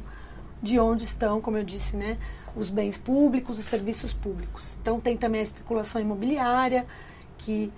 de 0.62 0.80
onde 0.80 1.04
estão, 1.04 1.40
como 1.40 1.58
eu 1.58 1.64
disse, 1.64 1.94
né, 1.94 2.16
os 2.56 2.70
bens 2.70 2.96
públicos, 2.96 3.58
os 3.58 3.66
serviços 3.66 4.14
públicos. 4.14 4.78
Então, 4.80 4.98
tem 4.98 5.16
também 5.16 5.40
a 5.40 5.44
especulação 5.44 6.00
imobiliária, 6.00 6.86
que 7.36 7.70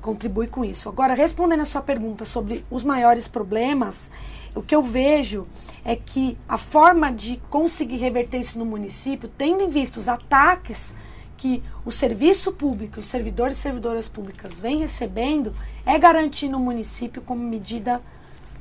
contribui 0.00 0.46
com 0.46 0.64
isso. 0.64 0.88
Agora, 0.88 1.14
respondendo 1.14 1.60
a 1.60 1.64
sua 1.64 1.82
pergunta 1.82 2.24
sobre 2.24 2.64
os 2.70 2.82
maiores 2.82 3.28
problemas, 3.28 4.10
o 4.54 4.62
que 4.62 4.74
eu 4.74 4.82
vejo 4.82 5.46
é 5.84 5.94
que 5.94 6.36
a 6.48 6.58
forma 6.58 7.12
de 7.12 7.40
conseguir 7.48 7.96
reverter 7.96 8.38
isso 8.38 8.58
no 8.58 8.64
município, 8.64 9.30
tendo 9.36 9.62
em 9.62 9.68
vista 9.68 10.00
os 10.00 10.08
ataques 10.08 10.94
que 11.36 11.62
o 11.86 11.90
serviço 11.90 12.52
público, 12.52 13.00
os 13.00 13.06
servidores 13.06 13.56
e 13.56 13.60
servidoras 13.60 14.08
públicas 14.08 14.58
vêm 14.58 14.80
recebendo, 14.80 15.54
é 15.86 15.98
garantir 15.98 16.48
no 16.48 16.58
município, 16.58 17.22
como 17.22 17.42
medida 17.42 18.02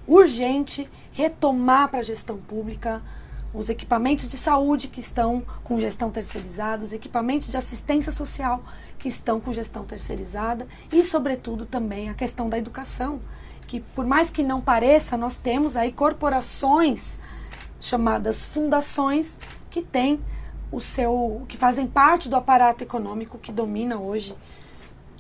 urgente, 0.08 0.90
retomar 1.12 1.90
para 1.90 2.00
a 2.00 2.04
gestão 2.04 2.38
pública 2.38 3.02
os 3.54 3.70
equipamentos 3.70 4.30
de 4.30 4.38
saúde 4.38 4.88
que 4.88 5.00
estão 5.00 5.44
com 5.64 5.80
gestão 5.80 6.12
terceirizada, 6.12 6.86
os 6.86 6.94
equipamentos 6.94 7.50
de 7.50 7.58
assistência 7.58 8.12
social 8.12 8.64
que 8.98 9.08
estão 9.08 9.40
com 9.40 9.52
gestão 9.52 9.86
terceirizada 9.86 10.68
e, 10.92 11.04
sobretudo, 11.04 11.66
também 11.66 12.10
a 12.10 12.14
questão 12.14 12.50
da 12.50 12.58
educação 12.58 13.20
que 13.70 13.80
por 13.80 14.04
mais 14.04 14.32
que 14.32 14.42
não 14.42 14.60
pareça, 14.60 15.16
nós 15.16 15.38
temos 15.38 15.78
aí 15.78 15.92
corporações 15.92 17.20
chamadas 17.80 18.44
fundações 18.44 19.40
que 19.70 19.84
têm 19.84 20.20
o 20.72 20.80
seu 20.80 21.46
que 21.48 21.56
fazem 21.56 21.86
parte 21.86 22.28
do 22.28 22.36
aparato 22.36 22.84
econômico 22.84 23.38
que 23.38 23.52
domina 23.52 24.00
hoje. 24.00 24.36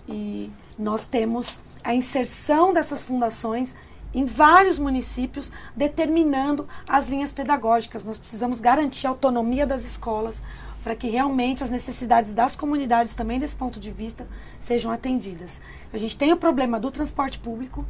E 0.07 0.51
nós 0.79 1.05
temos 1.05 1.59
a 1.83 1.93
inserção 1.93 2.73
dessas 2.73 3.03
fundações 3.03 3.75
em 4.13 4.25
vários 4.25 4.79
municípios, 4.79 5.51
determinando 5.75 6.67
as 6.87 7.07
linhas 7.07 7.31
pedagógicas. 7.31 8.03
Nós 8.03 8.17
precisamos 8.17 8.59
garantir 8.59 9.07
a 9.07 9.11
autonomia 9.11 9.65
das 9.65 9.83
escolas 9.83 10.41
para 10.83 10.95
que 10.95 11.09
realmente 11.09 11.63
as 11.63 11.69
necessidades 11.69 12.33
das 12.33 12.55
comunidades, 12.55 13.13
também 13.13 13.39
desse 13.39 13.55
ponto 13.55 13.79
de 13.79 13.91
vista, 13.91 14.25
sejam 14.59 14.91
atendidas. 14.91 15.61
A 15.91 15.97
gente 15.97 16.17
tem 16.17 16.31
o 16.31 16.37
problema 16.37 16.79
do 16.79 16.89
transporte 16.89 17.37
público, 17.37 17.85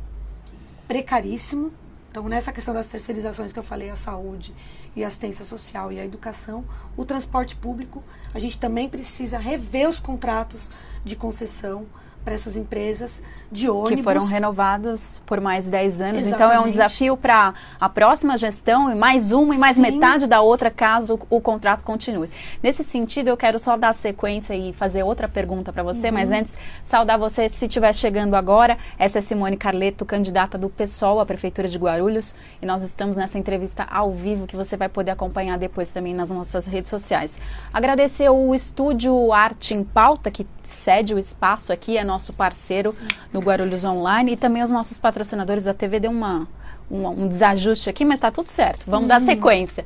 precaríssimo. 0.87 1.71
Então, 2.09 2.27
nessa 2.27 2.51
questão 2.51 2.73
das 2.73 2.87
terceirizações 2.87 3.53
que 3.53 3.59
eu 3.59 3.63
falei, 3.63 3.91
a 3.91 3.95
saúde 3.95 4.55
e 4.95 5.03
a 5.03 5.07
assistência 5.07 5.45
social 5.45 5.91
e 5.91 5.99
a 5.99 6.05
educação, 6.05 6.65
o 6.97 7.05
transporte 7.05 7.55
público, 7.55 8.03
a 8.33 8.39
gente 8.39 8.59
também 8.59 8.89
precisa 8.89 9.37
rever 9.37 9.87
os 9.87 9.99
contratos 9.99 10.69
de 11.05 11.15
concessão 11.15 11.85
para 12.23 12.33
essas 12.33 12.55
empresas 12.55 13.23
de 13.51 13.69
ônibus. 13.69 13.95
Que 13.95 14.03
foram 14.03 14.25
renovados 14.25 15.21
por 15.25 15.41
mais 15.41 15.67
10 15.67 16.01
anos. 16.01 16.21
Exatamente. 16.21 16.35
Então 16.35 16.51
é 16.51 16.59
um 16.59 16.69
desafio 16.69 17.17
para 17.17 17.53
a 17.79 17.89
próxima 17.89 18.37
gestão 18.37 18.91
e 18.91 18.95
mais 18.95 19.31
uma 19.31 19.55
e 19.55 19.57
mais 19.57 19.75
Sim. 19.75 19.81
metade 19.81 20.27
da 20.27 20.41
outra 20.41 20.69
caso 20.69 21.15
o, 21.29 21.37
o, 21.37 21.41
contrato 21.41 21.83
continue. 21.83 22.29
Nesse 22.61 22.83
sentido, 22.83 23.29
eu 23.29 23.37
quero 23.37 23.57
só 23.57 23.75
dar 23.75 23.93
sequência 23.93 24.53
e 24.53 24.73
fazer 24.73 25.03
outra 25.03 25.27
pergunta 25.27 25.73
para 25.73 25.81
você, 25.81 26.07
uhum. 26.07 26.13
mas 26.13 26.31
antes 26.31 26.55
saudar 26.83 27.17
você 27.17 27.49
se 27.49 27.65
estiver 27.65 27.93
chegando 27.93 28.35
agora. 28.35 28.77
Essa 28.97 29.19
é 29.19 29.21
Simone 29.21 29.57
Carleto, 29.57 30.05
candidata 30.05 30.57
do 30.57 30.69
PSOL 30.69 31.19
à 31.19 31.25
Prefeitura 31.25 31.67
de 31.67 31.77
Guarulhos 31.77 32.35
e 32.61 32.65
nós 32.65 32.83
estamos 32.83 33.15
nessa 33.15 33.37
entrevista 33.37 33.87
ao 33.89 34.11
vivo 34.11 34.45
que 34.45 34.55
você 34.55 34.77
vai 34.77 34.89
poder 34.89 35.11
acompanhar 35.11 35.57
depois 35.57 35.89
também 35.89 36.13
nas 36.13 36.29
nossas 36.29 36.65
redes 36.65 36.89
sociais. 36.89 37.39
Agradecer 37.73 38.29
o 38.29 38.53
Estúdio 38.53 39.31
Arte 39.33 39.73
em 39.73 39.83
Pauta 39.83 40.29
que 40.29 40.45
cede 40.69 41.13
o 41.13 41.19
espaço 41.19 41.73
aqui, 41.73 41.97
é 41.97 42.03
nosso 42.03 42.33
parceiro 42.33 42.95
no 43.33 43.39
Guarulhos 43.39 43.83
Online 43.83 44.33
e 44.33 44.37
também 44.37 44.63
os 44.63 44.71
nossos 44.71 44.99
patrocinadores 44.99 45.63
da 45.63 45.73
TV 45.73 45.99
deu 45.99 46.11
uma, 46.11 46.47
uma 46.89 47.09
um 47.09 47.27
desajuste 47.27 47.89
aqui, 47.89 48.05
mas 48.05 48.15
está 48.17 48.31
tudo 48.31 48.47
certo. 48.47 48.85
Vamos 48.85 49.03
uhum. 49.03 49.07
dar 49.07 49.21
sequência. 49.21 49.85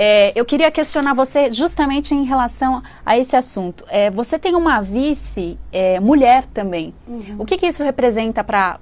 É, 0.00 0.32
eu 0.38 0.44
queria 0.44 0.70
questionar 0.70 1.12
você 1.12 1.50
justamente 1.50 2.14
em 2.14 2.22
relação 2.22 2.80
a 3.04 3.18
esse 3.18 3.34
assunto. 3.34 3.84
É, 3.88 4.08
você 4.10 4.38
tem 4.38 4.54
uma 4.54 4.80
vice 4.80 5.58
é, 5.72 5.98
mulher 5.98 6.46
também. 6.46 6.94
Uhum. 7.04 7.34
O 7.40 7.44
que, 7.44 7.56
que 7.56 7.66
isso 7.66 7.82
representa 7.82 8.44
para, 8.44 8.78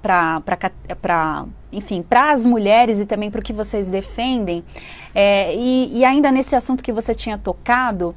enfim, 1.72 2.02
para 2.02 2.32
as 2.32 2.44
mulheres 2.44 2.98
e 2.98 3.06
também 3.06 3.30
para 3.30 3.40
o 3.40 3.42
que 3.42 3.54
vocês 3.54 3.88
defendem? 3.88 4.62
É, 5.14 5.56
e, 5.56 6.00
e 6.00 6.04
ainda 6.04 6.30
nesse 6.30 6.54
assunto 6.54 6.84
que 6.84 6.92
você 6.92 7.14
tinha 7.14 7.38
tocado, 7.38 8.14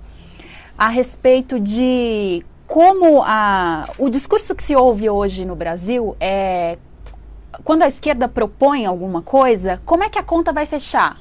a 0.78 0.88
respeito 0.88 1.58
de 1.58 2.46
como 2.70 3.24
a, 3.24 3.84
o 3.98 4.10
discurso 4.10 4.54
que 4.54 4.62
se 4.62 4.76
ouve 4.76 5.10
hoje 5.10 5.44
no 5.44 5.56
Brasil 5.56 6.16
é 6.20 6.78
quando 7.64 7.82
a 7.82 7.88
esquerda 7.88 8.28
propõe 8.28 8.86
alguma 8.86 9.24
coisa, 9.24 9.82
como 9.86 10.04
é 10.04 10.10
que 10.10 10.20
a 10.20 10.24
conta 10.24 10.54
vai 10.54 10.68
fechar? 10.68 11.18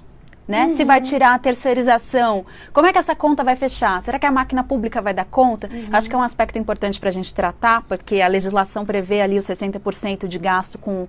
né? 0.47 0.65
Uhum. 0.65 0.77
Se 0.77 0.85
vai 0.85 1.01
tirar 1.03 1.35
a 1.35 1.39
terceirização, 1.39 2.47
como 2.73 2.87
é 2.87 2.93
que 2.93 2.99
essa 2.99 3.15
conta 3.15 3.45
vai 3.45 3.55
fechar? 3.55 4.01
Será 4.01 4.19
que 4.19 4.25
a 4.25 4.31
máquina 4.33 4.65
pública 4.65 5.03
vai 5.03 5.13
dar 5.13 5.27
conta? 5.27 5.69
Uhum. 5.71 5.89
Acho 5.93 6.09
que 6.09 6.15
é 6.15 6.19
um 6.19 6.23
aspecto 6.23 6.59
importante 6.59 6.99
para 6.99 7.11
a 7.11 7.13
gente 7.13 7.35
tratar, 7.35 7.83
porque 7.83 8.23
a 8.23 8.27
legislação 8.27 8.87
prevê 8.87 9.21
ali 9.21 9.37
os 9.39 9.45
60% 9.45 10.27
de 10.27 10.39
gasto 10.39 10.79
com 10.79 11.07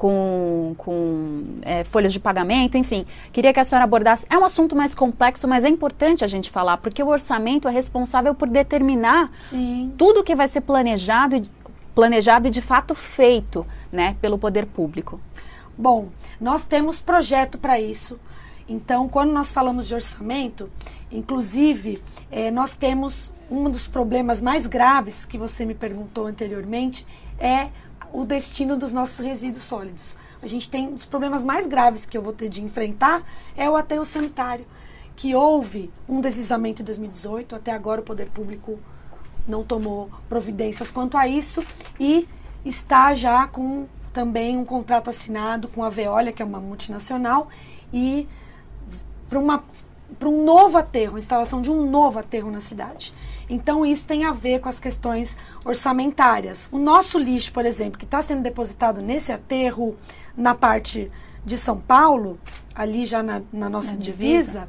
com, 0.00 0.74
com 0.78 1.44
é, 1.60 1.84
folhas 1.84 2.10
de 2.10 2.18
pagamento, 2.18 2.78
enfim. 2.78 3.04
Queria 3.30 3.52
que 3.52 3.60
a 3.60 3.64
senhora 3.64 3.84
abordasse. 3.84 4.24
É 4.30 4.38
um 4.38 4.44
assunto 4.46 4.74
mais 4.74 4.94
complexo, 4.94 5.46
mas 5.46 5.62
é 5.62 5.68
importante 5.68 6.24
a 6.24 6.26
gente 6.26 6.50
falar, 6.50 6.78
porque 6.78 7.02
o 7.02 7.08
orçamento 7.08 7.68
é 7.68 7.70
responsável 7.70 8.34
por 8.34 8.48
determinar 8.48 9.30
Sim. 9.50 9.92
tudo 9.98 10.24
que 10.24 10.34
vai 10.34 10.48
ser 10.48 10.62
planejado 10.62 11.36
e, 11.36 11.42
planejado 11.94 12.48
e 12.48 12.50
de 12.50 12.62
fato 12.62 12.94
feito 12.94 13.66
né, 13.92 14.16
pelo 14.22 14.38
poder 14.38 14.64
público. 14.64 15.20
Bom, 15.76 16.08
nós 16.40 16.64
temos 16.64 17.02
projeto 17.02 17.58
para 17.58 17.78
isso. 17.78 18.18
Então, 18.66 19.06
quando 19.06 19.32
nós 19.32 19.52
falamos 19.52 19.86
de 19.86 19.94
orçamento, 19.94 20.70
inclusive, 21.12 22.02
é, 22.30 22.50
nós 22.50 22.74
temos 22.74 23.30
um 23.50 23.68
dos 23.68 23.86
problemas 23.86 24.40
mais 24.40 24.66
graves 24.66 25.26
que 25.26 25.36
você 25.36 25.66
me 25.66 25.74
perguntou 25.74 26.24
anteriormente 26.24 27.06
é 27.38 27.68
o 28.12 28.24
destino 28.24 28.76
dos 28.76 28.92
nossos 28.92 29.18
resíduos 29.18 29.64
sólidos. 29.64 30.16
A 30.42 30.46
gente 30.46 30.70
tem 30.70 30.88
um 30.88 30.94
dos 30.94 31.06
problemas 31.06 31.44
mais 31.44 31.66
graves 31.66 32.06
que 32.06 32.16
eu 32.16 32.22
vou 32.22 32.32
ter 32.32 32.48
de 32.48 32.62
enfrentar 32.62 33.22
é 33.56 33.68
o 33.68 33.76
aterro 33.76 34.04
sanitário, 34.04 34.66
que 35.14 35.34
houve 35.34 35.90
um 36.08 36.20
deslizamento 36.20 36.80
em 36.80 36.84
2018, 36.84 37.54
até 37.54 37.72
agora 37.72 38.00
o 38.00 38.04
poder 38.04 38.30
público 38.30 38.78
não 39.46 39.62
tomou 39.64 40.10
providências 40.28 40.90
quanto 40.90 41.16
a 41.16 41.28
isso 41.28 41.62
e 41.98 42.26
está 42.64 43.14
já 43.14 43.46
com 43.46 43.86
também 44.12 44.56
um 44.56 44.64
contrato 44.64 45.10
assinado 45.10 45.68
com 45.68 45.84
a 45.84 45.88
Veolia, 45.88 46.32
que 46.32 46.42
é 46.42 46.44
uma 46.44 46.58
multinacional, 46.58 47.48
e 47.92 48.26
para 49.28 50.28
um 50.28 50.44
novo 50.44 50.76
aterro, 50.76 51.16
instalação 51.16 51.62
de 51.62 51.70
um 51.70 51.88
novo 51.88 52.18
aterro 52.18 52.50
na 52.50 52.60
cidade. 52.60 53.14
Então, 53.50 53.84
isso 53.84 54.06
tem 54.06 54.24
a 54.24 54.30
ver 54.30 54.60
com 54.60 54.68
as 54.68 54.78
questões 54.78 55.36
orçamentárias. 55.64 56.68
O 56.70 56.78
nosso 56.78 57.18
lixo, 57.18 57.52
por 57.52 57.66
exemplo, 57.66 57.98
que 57.98 58.04
está 58.04 58.22
sendo 58.22 58.42
depositado 58.42 59.02
nesse 59.02 59.32
aterro 59.32 59.96
na 60.36 60.54
parte 60.54 61.10
de 61.44 61.58
São 61.58 61.76
Paulo, 61.76 62.38
ali 62.72 63.04
já 63.04 63.24
na, 63.24 63.42
na 63.52 63.68
nossa 63.68 63.90
na 63.90 63.98
divisa, 63.98 64.68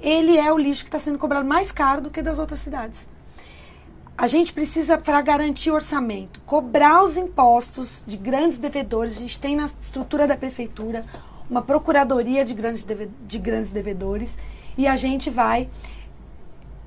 ele 0.00 0.38
é 0.38 0.50
o 0.50 0.56
lixo 0.56 0.82
que 0.82 0.88
está 0.88 0.98
sendo 0.98 1.18
cobrado 1.18 1.46
mais 1.46 1.70
caro 1.70 2.00
do 2.00 2.10
que 2.10 2.22
das 2.22 2.38
outras 2.38 2.60
cidades. 2.60 3.06
A 4.16 4.26
gente 4.26 4.50
precisa, 4.54 4.96
para 4.96 5.20
garantir 5.20 5.70
o 5.70 5.74
orçamento, 5.74 6.40
cobrar 6.46 7.02
os 7.02 7.18
impostos 7.18 8.02
de 8.06 8.16
grandes 8.16 8.56
devedores. 8.56 9.18
A 9.18 9.20
gente 9.20 9.38
tem 9.38 9.54
na 9.54 9.66
estrutura 9.66 10.26
da 10.26 10.38
prefeitura 10.38 11.04
uma 11.50 11.60
procuradoria 11.60 12.46
de 12.46 12.54
grandes, 12.54 12.86
de 13.26 13.38
grandes 13.38 13.70
devedores 13.70 14.38
e 14.76 14.86
a 14.86 14.96
gente 14.96 15.28
vai 15.28 15.68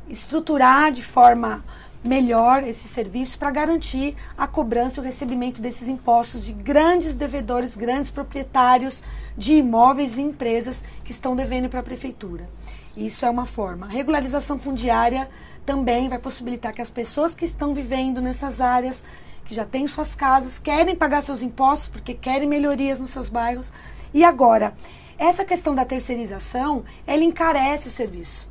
estruturar 0.10 0.92
de 0.92 1.04
forma 1.04 1.64
melhor 2.04 2.64
esse 2.64 2.88
serviço 2.88 3.38
para 3.38 3.52
garantir 3.52 4.16
a 4.38 4.48
cobrança 4.48 5.00
e 5.00 5.02
o 5.02 5.04
recebimento 5.04 5.62
desses 5.62 5.88
impostos 5.88 6.46
de 6.46 6.54
grandes 6.54 7.14
devedores, 7.14 7.76
grandes 7.76 8.10
proprietários 8.10 9.04
de 9.38 9.56
imóveis 9.56 10.18
e 10.18 10.22
empresas 10.22 10.84
que 11.04 11.12
estão 11.12 11.36
devendo 11.36 11.70
para 11.70 11.82
a 11.82 11.84
prefeitura. 11.84 12.50
Isso 12.96 13.26
é 13.26 13.30
uma 13.30 13.46
forma. 13.46 13.88
Regularização 13.88 14.58
fundiária 14.58 15.30
também 15.66 16.10
vai 16.10 16.20
possibilitar 16.20 16.74
que 16.74 16.82
as 16.82 16.90
pessoas 16.90 17.34
que 17.34 17.46
estão 17.46 17.74
vivendo 17.74 18.22
nessas 18.22 18.60
áreas, 18.62 19.04
que 19.46 19.54
já 19.54 19.66
têm 19.66 19.86
suas 19.88 20.16
casas, 20.16 20.58
querem 20.58 20.96
pagar 20.96 21.22
seus 21.22 21.42
impostos 21.42 21.90
porque 21.90 22.14
querem 22.14 22.48
melhorias 22.48 23.00
nos 23.00 23.10
seus 23.10 23.30
bairros. 23.30 23.72
E 24.14 24.24
agora, 24.24 24.74
essa 25.18 25.44
questão 25.44 25.76
da 25.76 25.86
terceirização, 25.86 26.84
ela 27.06 27.24
encarece 27.24 27.90
o 27.90 27.92
serviço. 27.92 28.50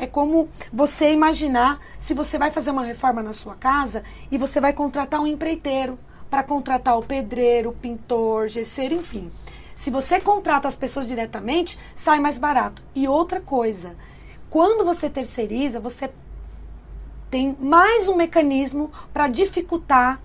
É 0.00 0.06
como 0.06 0.48
você 0.72 1.12
imaginar 1.12 1.80
se 1.98 2.14
você 2.14 2.38
vai 2.38 2.52
fazer 2.52 2.70
uma 2.70 2.84
reforma 2.84 3.20
na 3.20 3.32
sua 3.32 3.56
casa 3.56 4.04
e 4.30 4.38
você 4.38 4.60
vai 4.60 4.72
contratar 4.72 5.20
um 5.20 5.26
empreiteiro 5.26 5.98
para 6.30 6.44
contratar 6.44 6.96
o 6.96 7.02
pedreiro, 7.02 7.70
o 7.70 7.74
pintor, 7.74 8.46
gesseiro, 8.46 8.94
enfim. 8.94 9.28
Se 9.74 9.90
você 9.90 10.20
contrata 10.20 10.68
as 10.68 10.76
pessoas 10.76 11.04
diretamente, 11.04 11.76
sai 11.96 12.20
mais 12.20 12.38
barato. 12.38 12.80
E 12.94 13.08
outra 13.08 13.40
coisa, 13.40 13.96
quando 14.48 14.84
você 14.84 15.10
terceiriza, 15.10 15.80
você 15.80 16.08
tem 17.28 17.56
mais 17.58 18.08
um 18.08 18.14
mecanismo 18.14 18.92
para 19.12 19.26
dificultar 19.26 20.20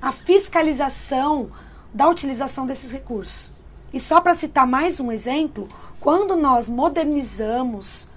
a 0.00 0.10
fiscalização 0.10 1.52
da 1.94 2.08
utilização 2.08 2.66
desses 2.66 2.90
recursos. 2.90 3.52
E 3.92 4.00
só 4.00 4.20
para 4.20 4.34
citar 4.34 4.66
mais 4.66 4.98
um 4.98 5.12
exemplo, 5.12 5.68
quando 6.00 6.34
nós 6.34 6.68
modernizamos 6.68 8.08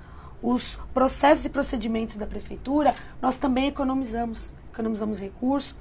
os 0.45 0.77
processos 0.93 1.43
e 1.43 1.49
procedimentos 1.49 2.17
da 2.17 2.27
prefeitura, 2.27 2.93
nós 3.19 3.35
também 3.35 3.67
economizamos, 3.67 4.53
economizamos 4.71 5.19
recursos, 5.19 5.75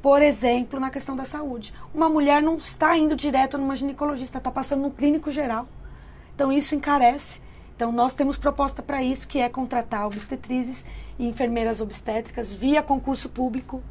por 0.00 0.22
exemplo, 0.22 0.80
na 0.80 0.88
questão 0.88 1.14
da 1.14 1.26
saúde. 1.26 1.74
Uma 1.92 2.08
mulher 2.08 2.40
não 2.40 2.56
está 2.56 2.96
indo 2.96 3.14
direto 3.14 3.58
numa 3.58 3.76
ginecologista, 3.76 4.38
está 4.38 4.50
passando 4.50 4.82
no 4.82 4.90
clínico 4.90 5.30
geral. 5.30 5.68
Então 6.34 6.50
isso 6.50 6.74
encarece. 6.74 7.42
Então 7.74 7.92
nós 7.92 8.14
temos 8.14 8.38
proposta 8.38 8.82
para 8.82 9.02
isso, 9.02 9.28
que 9.28 9.38
é 9.38 9.50
contratar 9.50 10.06
obstetrizes 10.06 10.82
e 11.18 11.26
enfermeiras 11.26 11.82
obstétricas 11.82 12.50
via 12.50 12.82
concurso 12.82 13.28
público, 13.28 13.82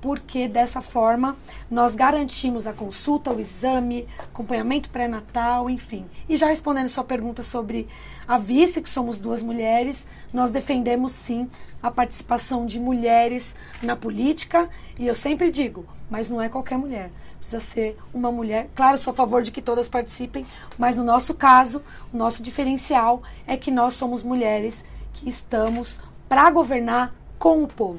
porque 0.00 0.48
dessa 0.48 0.80
forma 0.80 1.36
nós 1.70 1.94
garantimos 1.94 2.66
a 2.66 2.72
consulta, 2.72 3.30
o 3.30 3.38
exame, 3.38 4.08
acompanhamento 4.18 4.88
pré-natal, 4.88 5.68
enfim. 5.68 6.06
E 6.26 6.36
já 6.38 6.46
respondendo 6.46 6.88
sua 6.88 7.04
pergunta 7.04 7.42
sobre 7.42 7.86
a 8.30 8.38
vice, 8.38 8.80
que 8.80 8.88
somos 8.88 9.18
duas 9.18 9.42
mulheres, 9.42 10.06
nós 10.32 10.52
defendemos 10.52 11.10
sim 11.10 11.50
a 11.82 11.90
participação 11.90 12.64
de 12.64 12.78
mulheres 12.78 13.56
na 13.82 13.96
política, 13.96 14.70
e 14.96 15.04
eu 15.08 15.16
sempre 15.16 15.50
digo, 15.50 15.84
mas 16.08 16.30
não 16.30 16.40
é 16.40 16.48
qualquer 16.48 16.78
mulher. 16.78 17.10
Precisa 17.40 17.58
ser 17.58 17.98
uma 18.14 18.30
mulher. 18.30 18.70
Claro, 18.72 18.98
sou 18.98 19.10
a 19.10 19.16
favor 19.16 19.42
de 19.42 19.50
que 19.50 19.60
todas 19.60 19.88
participem, 19.88 20.46
mas 20.78 20.94
no 20.94 21.02
nosso 21.02 21.34
caso, 21.34 21.82
o 22.14 22.16
nosso 22.16 22.40
diferencial 22.40 23.20
é 23.48 23.56
que 23.56 23.72
nós 23.72 23.94
somos 23.94 24.22
mulheres 24.22 24.84
que 25.12 25.28
estamos 25.28 25.98
para 26.28 26.48
governar 26.50 27.12
com 27.36 27.64
o 27.64 27.66
povo. 27.66 27.98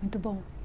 Muito 0.00 0.18
bom. 0.18 0.55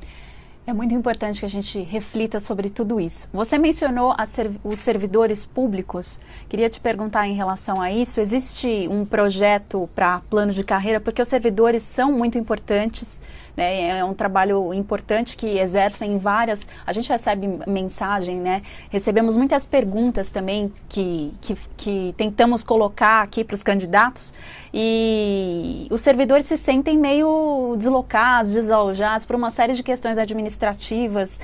É 0.72 0.74
muito 0.74 0.94
importante 0.94 1.42
que 1.42 1.46
a 1.46 1.50
gente 1.50 1.82
reflita 1.82 2.40
sobre 2.40 2.70
tudo 2.70 2.98
isso. 2.98 3.28
Você 3.34 3.58
mencionou 3.58 4.16
serv 4.26 4.56
os 4.64 4.80
servidores 4.80 5.46
públicos. 5.46 6.18
Queria 6.48 6.70
te 6.70 6.80
perguntar 6.80 7.28
em 7.28 7.34
relação 7.34 7.82
a 7.82 7.92
isso: 7.92 8.22
existe 8.22 8.88
um 8.90 9.04
projeto 9.04 9.90
para 9.94 10.22
plano 10.30 10.54
de 10.54 10.64
carreira? 10.64 11.02
Porque 11.02 11.22
os 11.22 11.28
servidores 11.28 11.84
são 11.84 12.14
muito 12.14 12.38
importantes 12.38 13.20
né? 13.56 14.00
É 14.00 14.06
um 14.06 14.14
trabalho 14.14 14.74
importante 14.74 15.36
que 15.36 15.60
exercem 15.60 16.18
várias. 16.18 16.68
A 16.86 16.94
gente 16.94 17.10
recebe 17.10 17.48
mensagem, 17.68 18.38
né? 18.38 18.62
Recebemos 18.90 19.36
muitas 19.36 19.66
perguntas 19.66 20.30
também 20.30 20.72
que, 20.88 21.34
que, 21.42 21.58
que 21.78 22.14
tentamos 22.18 22.64
colocar 22.64 23.22
aqui 23.22 23.44
para 23.44 23.56
os 23.56 23.64
candidatos 23.64 24.34
e 24.74 25.88
os 25.92 26.00
servidores 26.00 26.46
se 26.46 26.56
sentem 26.58 26.98
meio 26.98 27.76
deslocados, 27.78 28.54
desalojados 28.54 29.26
por 29.26 29.36
uma 29.36 29.52
série 29.52 29.74
de 29.74 29.84
questões 29.84 30.18
administrativas, 30.18 31.40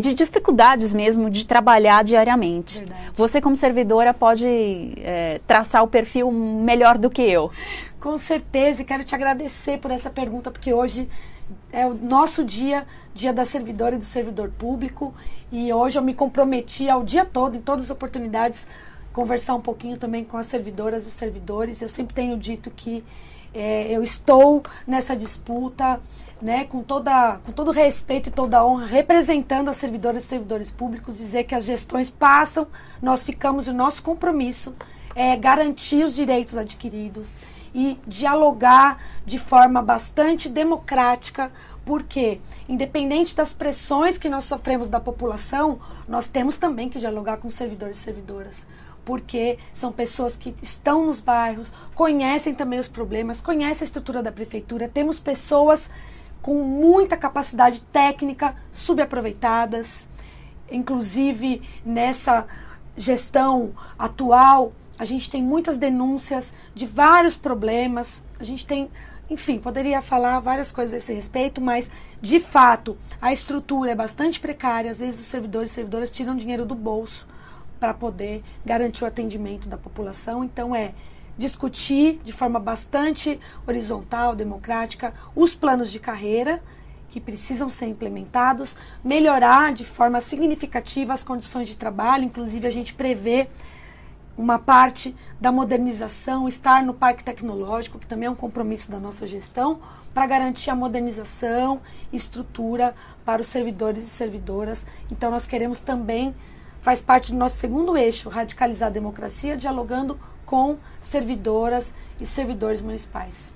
de 0.00 0.14
dificuldades 0.14 0.94
mesmo 0.94 1.28
de 1.28 1.46
trabalhar 1.46 2.02
diariamente. 2.02 2.78
Verdade. 2.78 3.10
Você, 3.14 3.40
como 3.40 3.54
servidora, 3.54 4.14
pode 4.14 4.46
é, 4.46 5.40
traçar 5.46 5.82
o 5.82 5.88
perfil 5.88 6.30
melhor 6.32 6.96
do 6.96 7.10
que 7.10 7.22
eu. 7.22 7.50
Com 8.00 8.16
certeza, 8.16 8.80
e 8.80 8.84
quero 8.84 9.04
te 9.04 9.14
agradecer 9.14 9.78
por 9.78 9.90
essa 9.90 10.08
pergunta, 10.08 10.50
porque 10.50 10.72
hoje 10.72 11.06
é 11.72 11.86
o 11.86 11.94
nosso 11.94 12.44
dia, 12.44 12.86
dia 13.14 13.32
da 13.32 13.44
servidora 13.44 13.94
e 13.94 13.98
do 13.98 14.04
servidor 14.04 14.50
público. 14.50 15.14
E 15.50 15.72
hoje 15.72 15.98
eu 15.98 16.02
me 16.02 16.14
comprometi 16.14 16.88
ao 16.88 17.02
dia 17.02 17.24
todo, 17.24 17.56
em 17.56 17.60
todas 17.60 17.86
as 17.86 17.90
oportunidades, 17.90 18.66
conversar 19.12 19.54
um 19.54 19.60
pouquinho 19.60 19.96
também 19.96 20.24
com 20.24 20.36
as 20.36 20.46
servidoras 20.46 21.04
e 21.04 21.08
os 21.08 21.14
servidores. 21.14 21.82
Eu 21.82 21.88
sempre 21.88 22.14
tenho 22.14 22.36
dito 22.36 22.70
que 22.70 23.04
é, 23.52 23.90
eu 23.90 24.02
estou 24.02 24.62
nessa 24.86 25.16
disputa, 25.16 26.00
né, 26.40 26.64
com, 26.64 26.82
toda, 26.82 27.38
com 27.44 27.52
todo 27.52 27.70
respeito 27.70 28.28
e 28.28 28.32
toda 28.32 28.64
honra, 28.64 28.86
representando 28.86 29.68
as 29.68 29.76
servidoras 29.76 30.24
e 30.24 30.26
servidores 30.26 30.70
públicos, 30.70 31.18
dizer 31.18 31.44
que 31.44 31.54
as 31.54 31.64
gestões 31.64 32.08
passam, 32.10 32.66
nós 33.02 33.22
ficamos, 33.22 33.68
o 33.68 33.72
nosso 33.72 34.02
compromisso 34.02 34.74
é 35.14 35.36
garantir 35.36 36.04
os 36.04 36.14
direitos 36.14 36.56
adquiridos, 36.56 37.40
e 37.74 37.98
dialogar 38.06 39.00
de 39.24 39.38
forma 39.38 39.82
bastante 39.82 40.48
democrática, 40.48 41.52
porque, 41.84 42.40
independente 42.68 43.34
das 43.34 43.52
pressões 43.52 44.18
que 44.18 44.28
nós 44.28 44.44
sofremos 44.44 44.88
da 44.88 45.00
população, 45.00 45.80
nós 46.06 46.28
temos 46.28 46.58
também 46.58 46.88
que 46.88 46.98
dialogar 46.98 47.38
com 47.38 47.50
servidores 47.50 47.98
e 47.98 48.00
servidoras. 48.00 48.66
Porque 49.04 49.58
são 49.72 49.90
pessoas 49.90 50.36
que 50.36 50.54
estão 50.62 51.06
nos 51.06 51.20
bairros, 51.20 51.72
conhecem 51.94 52.54
também 52.54 52.78
os 52.78 52.88
problemas, 52.88 53.40
conhecem 53.40 53.84
a 53.84 53.86
estrutura 53.86 54.22
da 54.22 54.30
prefeitura. 54.30 54.88
Temos 54.92 55.18
pessoas 55.18 55.90
com 56.42 56.62
muita 56.62 57.16
capacidade 57.16 57.82
técnica 57.82 58.54
subaproveitadas, 58.72 60.08
inclusive 60.70 61.62
nessa 61.84 62.46
gestão 62.96 63.72
atual 63.98 64.72
A 65.00 65.06
gente 65.06 65.30
tem 65.30 65.42
muitas 65.42 65.78
denúncias 65.78 66.52
de 66.74 66.84
vários 66.84 67.34
problemas. 67.34 68.22
A 68.38 68.44
gente 68.44 68.66
tem, 68.66 68.90
enfim, 69.30 69.58
poderia 69.58 70.02
falar 70.02 70.38
várias 70.40 70.70
coisas 70.70 70.92
a 70.92 70.98
esse 70.98 71.14
respeito, 71.14 71.58
mas 71.58 71.90
de 72.20 72.38
fato 72.38 72.98
a 73.18 73.32
estrutura 73.32 73.92
é 73.92 73.94
bastante 73.94 74.38
precária. 74.38 74.90
Às 74.90 74.98
vezes 74.98 75.18
os 75.18 75.26
servidores 75.28 75.70
e 75.70 75.74
servidoras 75.74 76.10
tiram 76.10 76.36
dinheiro 76.36 76.66
do 76.66 76.74
bolso 76.74 77.26
para 77.80 77.94
poder 77.94 78.44
garantir 78.62 79.02
o 79.02 79.06
atendimento 79.06 79.70
da 79.70 79.78
população. 79.78 80.44
Então 80.44 80.76
é 80.76 80.92
discutir 81.38 82.20
de 82.22 82.30
forma 82.30 82.60
bastante 82.60 83.40
horizontal, 83.66 84.36
democrática, 84.36 85.14
os 85.34 85.54
planos 85.54 85.90
de 85.90 85.98
carreira 85.98 86.62
que 87.08 87.18
precisam 87.18 87.70
ser 87.70 87.86
implementados, 87.86 88.76
melhorar 89.02 89.72
de 89.72 89.86
forma 89.86 90.20
significativa 90.20 91.14
as 91.14 91.24
condições 91.24 91.68
de 91.68 91.76
trabalho, 91.76 92.24
inclusive 92.24 92.66
a 92.66 92.70
gente 92.70 92.92
prevê 92.92 93.48
uma 94.36 94.58
parte 94.58 95.14
da 95.40 95.52
modernização, 95.52 96.48
estar 96.48 96.82
no 96.82 96.94
parque 96.94 97.22
tecnológico, 97.22 97.98
que 97.98 98.06
também 98.06 98.26
é 98.26 98.30
um 98.30 98.36
compromisso 98.36 98.90
da 98.90 98.98
nossa 98.98 99.26
gestão, 99.26 99.80
para 100.14 100.26
garantir 100.26 100.70
a 100.70 100.74
modernização 100.74 101.80
e 102.12 102.16
estrutura 102.16 102.94
para 103.24 103.40
os 103.40 103.46
servidores 103.46 104.04
e 104.04 104.08
servidoras. 104.08 104.86
Então 105.10 105.30
nós 105.30 105.46
queremos 105.46 105.80
também, 105.80 106.34
faz 106.80 107.00
parte 107.00 107.32
do 107.32 107.38
nosso 107.38 107.56
segundo 107.56 107.96
eixo, 107.96 108.28
radicalizar 108.28 108.88
a 108.88 108.92
democracia, 108.92 109.56
dialogando 109.56 110.18
com 110.44 110.76
servidoras 111.00 111.94
e 112.20 112.26
servidores 112.26 112.80
municipais. 112.80 113.52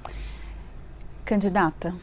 Candidata, 1.25 1.95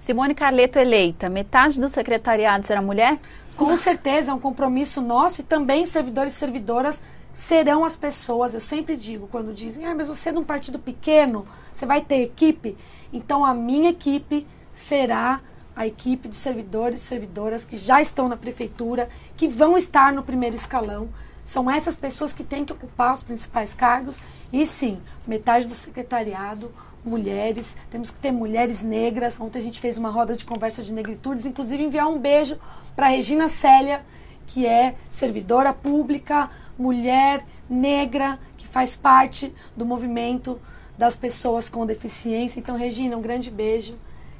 Simone 0.00 0.34
Carleto 0.34 0.78
eleita, 0.78 1.28
metade 1.28 1.80
do 1.80 1.88
secretariado 1.88 2.66
será 2.66 2.82
mulher? 2.82 3.18
Com 3.56 3.76
certeza, 3.76 4.30
é 4.30 4.34
um 4.34 4.38
compromisso 4.38 5.00
nosso 5.00 5.40
e 5.40 5.44
também 5.44 5.86
servidores 5.86 6.34
e 6.34 6.36
servidoras 6.36 7.02
serão 7.36 7.84
as 7.84 7.94
pessoas. 7.94 8.52
Eu 8.52 8.60
sempre 8.60 8.96
digo, 8.96 9.28
quando 9.28 9.54
dizem, 9.54 9.86
ah, 9.86 9.94
mas 9.94 10.08
você 10.08 10.30
é 10.30 10.32
de 10.32 10.38
um 10.38 10.44
partido 10.44 10.80
pequeno, 10.80 11.46
você 11.72 11.86
vai 11.86 12.00
ter 12.00 12.22
equipe? 12.22 12.76
Então 13.12 13.44
a 13.44 13.54
minha 13.54 13.90
equipe 13.90 14.44
será 14.72 15.40
a 15.76 15.86
equipe 15.86 16.28
de 16.28 16.34
servidores 16.34 17.00
e 17.02 17.04
servidoras 17.04 17.64
que 17.64 17.76
já 17.76 18.00
estão 18.00 18.28
na 18.28 18.36
prefeitura, 18.36 19.08
que 19.36 19.46
vão 19.46 19.76
estar 19.76 20.12
no 20.12 20.24
primeiro 20.24 20.56
escalão 20.56 21.08
são 21.46 21.70
essas 21.70 21.94
pessoas 21.94 22.32
que 22.32 22.42
têm 22.42 22.64
que 22.64 22.72
ocupar 22.72 23.14
os 23.14 23.22
principais 23.22 23.72
cargos. 23.72 24.18
E 24.52 24.66
sim, 24.66 25.00
metade 25.24 25.64
do 25.64 25.74
secretariado, 25.74 26.72
mulheres. 27.04 27.78
Temos 27.88 28.10
que 28.10 28.18
ter 28.18 28.32
mulheres 28.32 28.82
negras. 28.82 29.40
Ontem 29.40 29.60
a 29.60 29.62
gente 29.62 29.80
fez 29.80 29.96
uma 29.96 30.10
roda 30.10 30.34
de 30.34 30.44
conversa 30.44 30.82
de 30.82 30.92
negritudes, 30.92 31.46
inclusive 31.46 31.84
enviar 31.84 32.08
um 32.08 32.18
beijo 32.18 32.58
para 32.96 33.06
Regina 33.06 33.48
Célia, 33.48 34.04
que 34.46 34.66
é 34.66 34.94
servidora 35.10 35.72
pública, 35.72 36.50
mulher 36.78 37.44
negra, 37.68 38.38
que 38.56 38.66
faz 38.66 38.96
parte 38.96 39.52
do 39.76 39.84
movimento 39.84 40.60
das 40.96 41.16
pessoas 41.16 41.68
com 41.68 41.84
deficiência. 41.84 42.58
Então, 42.58 42.76
Regina, 42.76 43.16
um 43.16 43.22
grande 43.22 43.50
beijo. 43.50 43.96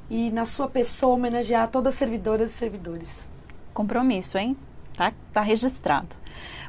E 0.09 0.31
na 0.31 0.45
sua 0.45 0.67
pessoa 0.69 1.15
homenagear 1.15 1.67
todas 1.67 1.93
as 1.93 1.99
servidoras 1.99 2.51
e 2.51 2.53
servidores. 2.53 3.29
Compromisso, 3.73 4.37
hein? 4.37 4.55
Tá, 4.95 5.13
tá 5.33 5.41
registrado. 5.41 6.07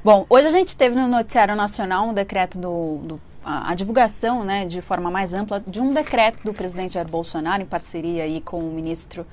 Bom, 0.05 0.27
hoje 0.29 0.47
a 0.47 0.51
gente 0.51 0.77
teve 0.77 0.95
no 0.95 1.09
Noticiário 1.09 1.55
Nacional 1.55 2.09
um 2.09 2.15
decreto 2.15 2.59
do, 2.59 2.99
do 2.99 3.21
a, 3.45 3.71
a, 3.71 3.75
divulgação, 3.75 4.45
né, 4.45 4.67
de 4.67 4.83
forma 4.83 5.11
mais 5.11 5.33
ampla, 5.33 5.63
de 5.67 5.81
um 5.81 5.95
decreto 5.95 6.45
do 6.45 6.53
presidente 6.53 6.95
Jair 6.95 7.09
Bolsonaro, 7.09 7.63
em 7.63 7.67
parceria 7.67 8.25
aí 8.25 8.41
com 8.41 8.61
o 8.61 8.73
ministro 8.73 9.27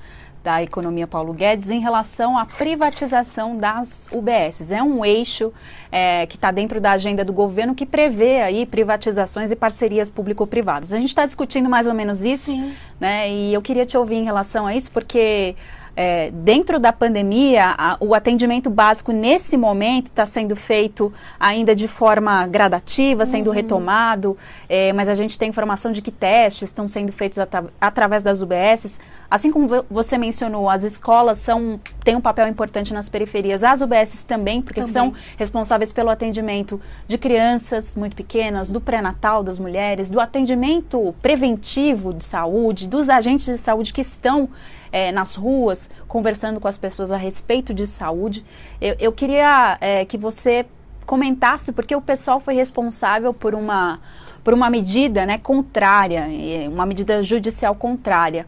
da 0.46 0.62
Economia 0.62 1.08
Paulo 1.08 1.32
Guedes, 1.32 1.70
em 1.70 1.80
relação 1.80 2.38
à 2.38 2.46
privatização 2.46 3.56
das 3.56 4.06
UBSs. 4.12 4.70
É 4.70 4.80
um 4.80 5.04
eixo 5.04 5.52
é, 5.90 6.24
que 6.24 6.36
está 6.36 6.52
dentro 6.52 6.80
da 6.80 6.92
agenda 6.92 7.24
do 7.24 7.32
governo 7.32 7.74
que 7.74 7.84
prevê 7.84 8.42
aí 8.42 8.64
privatizações 8.64 9.50
e 9.50 9.56
parcerias 9.56 10.08
público-privadas. 10.08 10.92
A 10.92 11.00
gente 11.00 11.08
está 11.08 11.26
discutindo 11.26 11.68
mais 11.68 11.88
ou 11.88 11.94
menos 11.94 12.22
isso, 12.22 12.52
Sim. 12.52 12.72
né? 13.00 13.28
E 13.28 13.52
eu 13.52 13.60
queria 13.60 13.84
te 13.84 13.98
ouvir 13.98 14.14
em 14.14 14.24
relação 14.24 14.68
a 14.68 14.76
isso, 14.76 14.88
porque 14.92 15.56
é, 15.96 16.30
dentro 16.30 16.78
da 16.78 16.92
pandemia, 16.92 17.74
a, 17.76 17.96
o 18.00 18.14
atendimento 18.14 18.68
básico 18.68 19.12
nesse 19.12 19.56
momento 19.56 20.08
está 20.08 20.26
sendo 20.26 20.54
feito 20.54 21.10
ainda 21.40 21.74
de 21.74 21.88
forma 21.88 22.46
gradativa, 22.46 23.24
sendo 23.24 23.48
uhum. 23.48 23.54
retomado, 23.54 24.36
é, 24.68 24.92
mas 24.92 25.08
a 25.08 25.14
gente 25.14 25.38
tem 25.38 25.48
informação 25.48 25.92
de 25.92 26.02
que 26.02 26.10
testes 26.10 26.68
estão 26.68 26.86
sendo 26.86 27.12
feitos 27.12 27.38
at 27.38 27.50
através 27.80 28.22
das 28.22 28.42
UBSs. 28.42 29.00
Assim 29.28 29.50
como 29.50 29.68
você 29.90 30.16
mencionou, 30.18 30.68
as 30.68 30.84
escolas 30.84 31.38
são, 31.38 31.80
têm 32.04 32.14
um 32.14 32.20
papel 32.20 32.46
importante 32.46 32.94
nas 32.94 33.08
periferias, 33.08 33.64
as 33.64 33.80
UBSs 33.80 34.24
também, 34.24 34.62
porque 34.62 34.80
também. 34.80 34.92
são 34.92 35.14
responsáveis 35.36 35.92
pelo 35.92 36.10
atendimento 36.10 36.80
de 37.08 37.16
crianças 37.18 37.96
muito 37.96 38.14
pequenas, 38.14 38.70
do 38.70 38.80
pré-natal 38.80 39.42
das 39.42 39.58
mulheres, 39.58 40.10
do 40.10 40.20
atendimento 40.20 41.14
preventivo 41.22 42.12
de 42.12 42.22
saúde, 42.22 42.86
dos 42.86 43.08
agentes 43.08 43.46
de 43.46 43.58
saúde 43.58 43.92
que 43.92 44.02
estão 44.02 44.48
é, 44.92 45.12
nas 45.12 45.34
ruas, 45.34 45.90
conversando 46.06 46.60
com 46.60 46.68
as 46.68 46.76
pessoas 46.76 47.10
a 47.10 47.16
respeito 47.16 47.72
de 47.72 47.86
saúde. 47.86 48.44
Eu, 48.80 48.96
eu 48.98 49.12
queria 49.12 49.78
é, 49.80 50.04
que 50.04 50.16
você 50.16 50.66
comentasse, 51.04 51.72
porque 51.72 51.94
o 51.94 52.00
pessoal 52.00 52.40
foi 52.40 52.54
responsável 52.54 53.32
por 53.32 53.54
uma, 53.54 54.00
por 54.42 54.52
uma 54.52 54.68
medida 54.68 55.24
né, 55.24 55.38
contrária, 55.38 56.26
uma 56.68 56.84
medida 56.84 57.22
judicial 57.22 57.74
contrária 57.74 58.46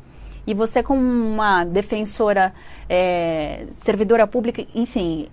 e 0.49 0.55
você 0.55 0.83
como 0.83 1.03
uma 1.03 1.63
defensora, 1.63 2.55
é, 2.89 3.67
servidora 3.77 4.27
pública, 4.27 4.65
enfim, 4.75 5.29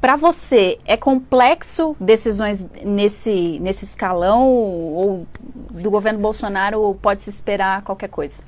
para 0.00 0.16
você 0.16 0.80
é 0.84 0.96
complexo 0.96 1.96
decisões 2.00 2.66
nesse, 2.84 3.60
nesse 3.60 3.84
escalão 3.84 4.48
ou 4.50 5.24
do 5.70 5.88
governo 5.88 6.18
Bolsonaro 6.18 6.98
pode 7.00 7.22
se 7.22 7.30
esperar 7.30 7.82
qualquer 7.82 8.08
coisa? 8.08 8.42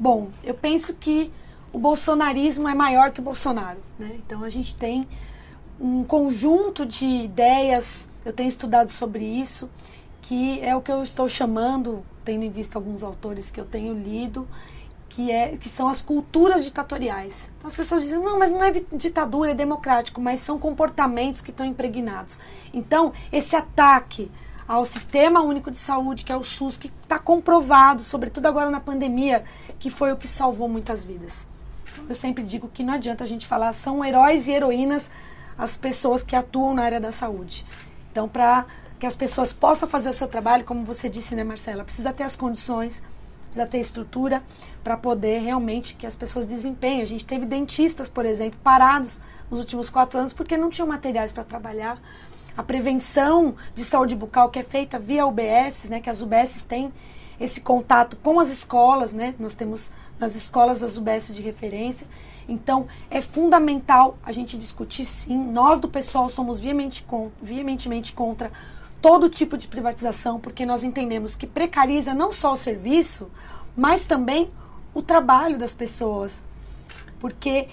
Bom, 0.00 0.30
eu 0.42 0.54
penso 0.54 0.94
que 0.94 1.30
o 1.70 1.78
bolsonarismo 1.78 2.66
é 2.66 2.74
maior 2.74 3.10
que 3.10 3.20
o 3.20 3.22
Bolsonaro. 3.22 3.76
Né? 3.98 4.12
Então 4.14 4.42
a 4.42 4.48
gente 4.48 4.74
tem 4.74 5.06
um 5.78 6.02
conjunto 6.02 6.86
de 6.86 7.04
ideias, 7.04 8.08
eu 8.24 8.32
tenho 8.32 8.48
estudado 8.48 8.90
sobre 8.90 9.22
isso, 9.22 9.68
que 10.22 10.58
é 10.62 10.74
o 10.74 10.80
que 10.80 10.90
eu 10.90 11.02
estou 11.02 11.28
chamando 11.28 12.02
tendo 12.24 12.44
em 12.44 12.50
vista 12.50 12.78
alguns 12.78 13.02
autores 13.02 13.50
que 13.50 13.60
eu 13.60 13.66
tenho 13.66 13.92
lido, 13.92 14.48
que, 15.06 15.30
é, 15.30 15.58
que 15.58 15.68
são 15.68 15.86
as 15.86 16.00
culturas 16.00 16.64
ditatoriais. 16.64 17.52
Então 17.58 17.68
as 17.68 17.74
pessoas 17.74 18.00
dizem, 18.00 18.20
não, 18.20 18.38
mas 18.38 18.50
não 18.50 18.64
é 18.64 18.72
ditadura, 18.92 19.50
é 19.50 19.54
democrático, 19.54 20.18
mas 20.18 20.40
são 20.40 20.58
comportamentos 20.58 21.42
que 21.42 21.50
estão 21.50 21.66
impregnados. 21.66 22.38
Então, 22.72 23.12
esse 23.30 23.54
ataque 23.54 24.30
ao 24.70 24.84
Sistema 24.84 25.40
Único 25.40 25.68
de 25.68 25.78
Saúde, 25.78 26.24
que 26.24 26.30
é 26.30 26.36
o 26.36 26.44
SUS, 26.44 26.76
que 26.76 26.92
está 27.02 27.18
comprovado, 27.18 28.04
sobretudo 28.04 28.46
agora 28.46 28.70
na 28.70 28.78
pandemia, 28.78 29.42
que 29.80 29.90
foi 29.90 30.12
o 30.12 30.16
que 30.16 30.28
salvou 30.28 30.68
muitas 30.68 31.04
vidas. 31.04 31.44
Eu 32.08 32.14
sempre 32.14 32.44
digo 32.44 32.68
que 32.68 32.84
não 32.84 32.94
adianta 32.94 33.24
a 33.24 33.26
gente 33.26 33.48
falar, 33.48 33.72
são 33.72 34.04
heróis 34.04 34.46
e 34.46 34.52
heroínas 34.52 35.10
as 35.58 35.76
pessoas 35.76 36.22
que 36.22 36.36
atuam 36.36 36.72
na 36.72 36.84
área 36.84 37.00
da 37.00 37.10
saúde. 37.10 37.66
Então, 38.12 38.28
para 38.28 38.64
que 39.00 39.06
as 39.06 39.16
pessoas 39.16 39.52
possam 39.52 39.88
fazer 39.88 40.10
o 40.10 40.12
seu 40.12 40.28
trabalho, 40.28 40.64
como 40.64 40.84
você 40.84 41.08
disse, 41.08 41.34
né, 41.34 41.42
Marcela? 41.42 41.82
Precisa 41.82 42.12
ter 42.12 42.22
as 42.22 42.36
condições, 42.36 43.02
precisa 43.46 43.66
ter 43.66 43.80
estrutura 43.80 44.40
para 44.84 44.96
poder 44.96 45.40
realmente 45.40 45.96
que 45.96 46.06
as 46.06 46.14
pessoas 46.14 46.46
desempenhem. 46.46 47.02
A 47.02 47.06
gente 47.06 47.24
teve 47.24 47.44
dentistas, 47.44 48.08
por 48.08 48.24
exemplo, 48.24 48.60
parados 48.62 49.20
nos 49.50 49.58
últimos 49.58 49.90
quatro 49.90 50.20
anos 50.20 50.32
porque 50.32 50.56
não 50.56 50.70
tinham 50.70 50.86
materiais 50.86 51.32
para 51.32 51.42
trabalhar. 51.42 52.00
A 52.60 52.62
prevenção 52.62 53.54
de 53.74 53.82
saúde 53.82 54.14
bucal 54.14 54.50
que 54.50 54.58
é 54.58 54.62
feita 54.62 54.98
via 54.98 55.24
UBS, 55.26 55.88
né, 55.88 55.98
que 55.98 56.10
as 56.10 56.20
UBS 56.20 56.62
têm 56.62 56.92
esse 57.40 57.58
contato 57.58 58.18
com 58.18 58.38
as 58.38 58.50
escolas, 58.50 59.14
né? 59.14 59.34
Nós 59.38 59.54
temos 59.54 59.90
nas 60.18 60.36
escolas 60.36 60.82
as 60.82 60.98
UBS 60.98 61.34
de 61.34 61.40
referência. 61.40 62.06
Então, 62.46 62.86
é 63.10 63.22
fundamental 63.22 64.18
a 64.22 64.30
gente 64.30 64.58
discutir 64.58 65.06
sim. 65.06 65.38
Nós 65.38 65.78
do 65.78 65.88
pessoal 65.88 66.28
somos 66.28 66.60
veemente, 66.60 67.02
veementemente 67.40 68.12
contra 68.12 68.52
todo 69.00 69.30
tipo 69.30 69.56
de 69.56 69.66
privatização, 69.66 70.38
porque 70.38 70.66
nós 70.66 70.84
entendemos 70.84 71.34
que 71.34 71.46
precariza 71.46 72.12
não 72.12 72.30
só 72.30 72.52
o 72.52 72.58
serviço, 72.58 73.30
mas 73.74 74.04
também 74.04 74.50
o 74.92 75.00
trabalho 75.00 75.58
das 75.58 75.74
pessoas. 75.74 76.42
Porque 77.18 77.68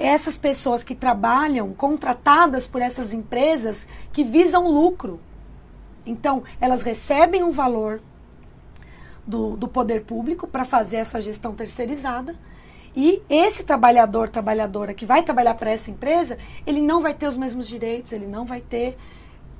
essas 0.00 0.38
pessoas 0.38 0.82
que 0.82 0.94
trabalham 0.94 1.74
contratadas 1.74 2.66
por 2.66 2.80
essas 2.80 3.12
empresas 3.12 3.86
que 4.14 4.24
visam 4.24 4.66
lucro. 4.66 5.20
Então, 6.06 6.42
elas 6.58 6.82
recebem 6.82 7.44
um 7.44 7.50
valor 7.50 8.00
do, 9.26 9.58
do 9.58 9.68
poder 9.68 10.04
público 10.04 10.46
para 10.46 10.64
fazer 10.64 10.96
essa 10.96 11.20
gestão 11.20 11.54
terceirizada. 11.54 12.34
E 12.96 13.20
esse 13.28 13.62
trabalhador, 13.62 14.30
trabalhadora 14.30 14.94
que 14.94 15.04
vai 15.04 15.22
trabalhar 15.22 15.54
para 15.54 15.70
essa 15.70 15.90
empresa, 15.90 16.38
ele 16.66 16.80
não 16.80 17.02
vai 17.02 17.12
ter 17.12 17.28
os 17.28 17.36
mesmos 17.36 17.68
direitos, 17.68 18.12
ele 18.12 18.26
não 18.26 18.46
vai 18.46 18.62
ter 18.62 18.96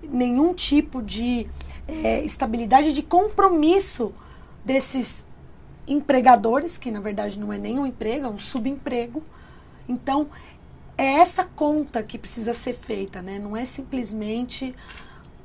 nenhum 0.03 0.55
tipo 0.55 1.03
de 1.03 1.47
é, 1.87 2.25
estabilidade 2.25 2.95
de 2.95 3.03
compromisso 3.03 4.15
desses 4.65 5.27
empregadores, 5.87 6.79
que 6.79 6.91
na 6.91 7.01
verdade 7.01 7.39
não 7.39 7.53
é 7.53 7.59
nem 7.59 7.79
um 7.79 7.87
emprego, 7.87 8.25
é 8.25 8.29
um 8.31 8.39
subemprego. 8.39 9.23
Então, 9.91 10.29
é 10.97 11.15
essa 11.15 11.45
conta 11.45 12.03
que 12.03 12.19
precisa 12.19 12.53
ser 12.53 12.75
feita, 12.75 13.21
né? 13.21 13.39
Não 13.39 13.57
é 13.57 13.65
simplesmente 13.65 14.75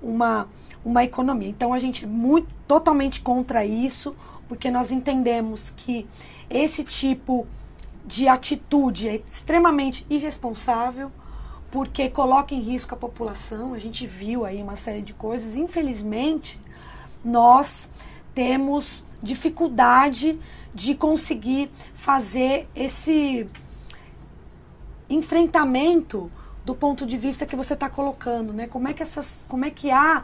uma, 0.01 0.47
uma 0.83 1.03
economia. 1.03 1.49
Então 1.49 1.73
a 1.73 1.79
gente 1.79 2.03
é 2.03 2.07
muito, 2.07 2.47
totalmente 2.67 3.21
contra 3.21 3.65
isso, 3.65 4.15
porque 4.47 4.69
nós 4.69 4.91
entendemos 4.91 5.69
que 5.69 6.05
esse 6.49 6.83
tipo 6.83 7.47
de 8.05 8.27
atitude 8.27 9.07
é 9.07 9.15
extremamente 9.15 10.05
irresponsável, 10.09 11.11
porque 11.71 12.09
coloca 12.09 12.53
em 12.53 12.59
risco 12.59 12.93
a 12.93 12.97
população. 12.97 13.73
A 13.73 13.79
gente 13.79 14.05
viu 14.05 14.45
aí 14.45 14.61
uma 14.61 14.75
série 14.75 15.01
de 15.01 15.13
coisas. 15.13 15.55
Infelizmente, 15.55 16.59
nós 17.23 17.89
temos 18.33 19.03
dificuldade 19.23 20.37
de 20.73 20.93
conseguir 20.93 21.71
fazer 21.93 22.67
esse 22.75 23.47
enfrentamento 25.09 26.31
do 26.65 26.73
ponto 26.73 27.05
de 27.05 27.17
vista 27.17 27.45
que 27.45 27.55
você 27.55 27.73
está 27.73 27.89
colocando, 27.89 28.51
né? 28.51 28.67
Como 28.67 28.87
é 28.87 28.93
que 28.93 29.03
essas, 29.03 29.45
como 29.47 29.65
é 29.65 29.71
que 29.71 29.91
há 29.91 30.23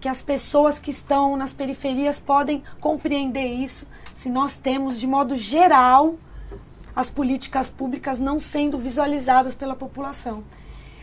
que 0.00 0.08
as 0.08 0.20
pessoas 0.20 0.78
que 0.78 0.90
estão 0.90 1.36
nas 1.36 1.52
periferias 1.52 2.20
podem 2.20 2.62
compreender 2.78 3.46
isso 3.46 3.86
se 4.14 4.28
nós 4.28 4.56
temos 4.56 5.00
de 5.00 5.06
modo 5.06 5.34
geral 5.34 6.16
as 6.94 7.10
políticas 7.10 7.70
públicas 7.70 8.20
não 8.20 8.38
sendo 8.38 8.76
visualizadas 8.78 9.54
pela 9.54 9.74
população. 9.74 10.44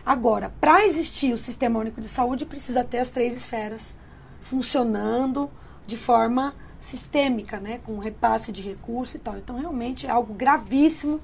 Agora, 0.05 0.53
para 0.62 0.85
existir 0.85 1.33
o 1.33 1.38
Sistema 1.38 1.79
Único 1.79 1.99
de 1.99 2.07
Saúde, 2.07 2.45
precisa 2.45 2.83
ter 2.83 2.99
as 2.99 3.09
três 3.09 3.35
esferas 3.35 3.97
funcionando 4.41 5.49
de 5.85 5.97
forma 5.97 6.53
sistêmica, 6.79 7.59
né, 7.59 7.79
com 7.83 7.97
repasse 7.97 8.51
de 8.51 8.62
recursos 8.62 9.15
e 9.15 9.19
tal. 9.19 9.38
Então, 9.38 9.57
realmente 9.57 10.07
é 10.07 10.09
algo 10.09 10.33
gravíssimo 10.33 11.19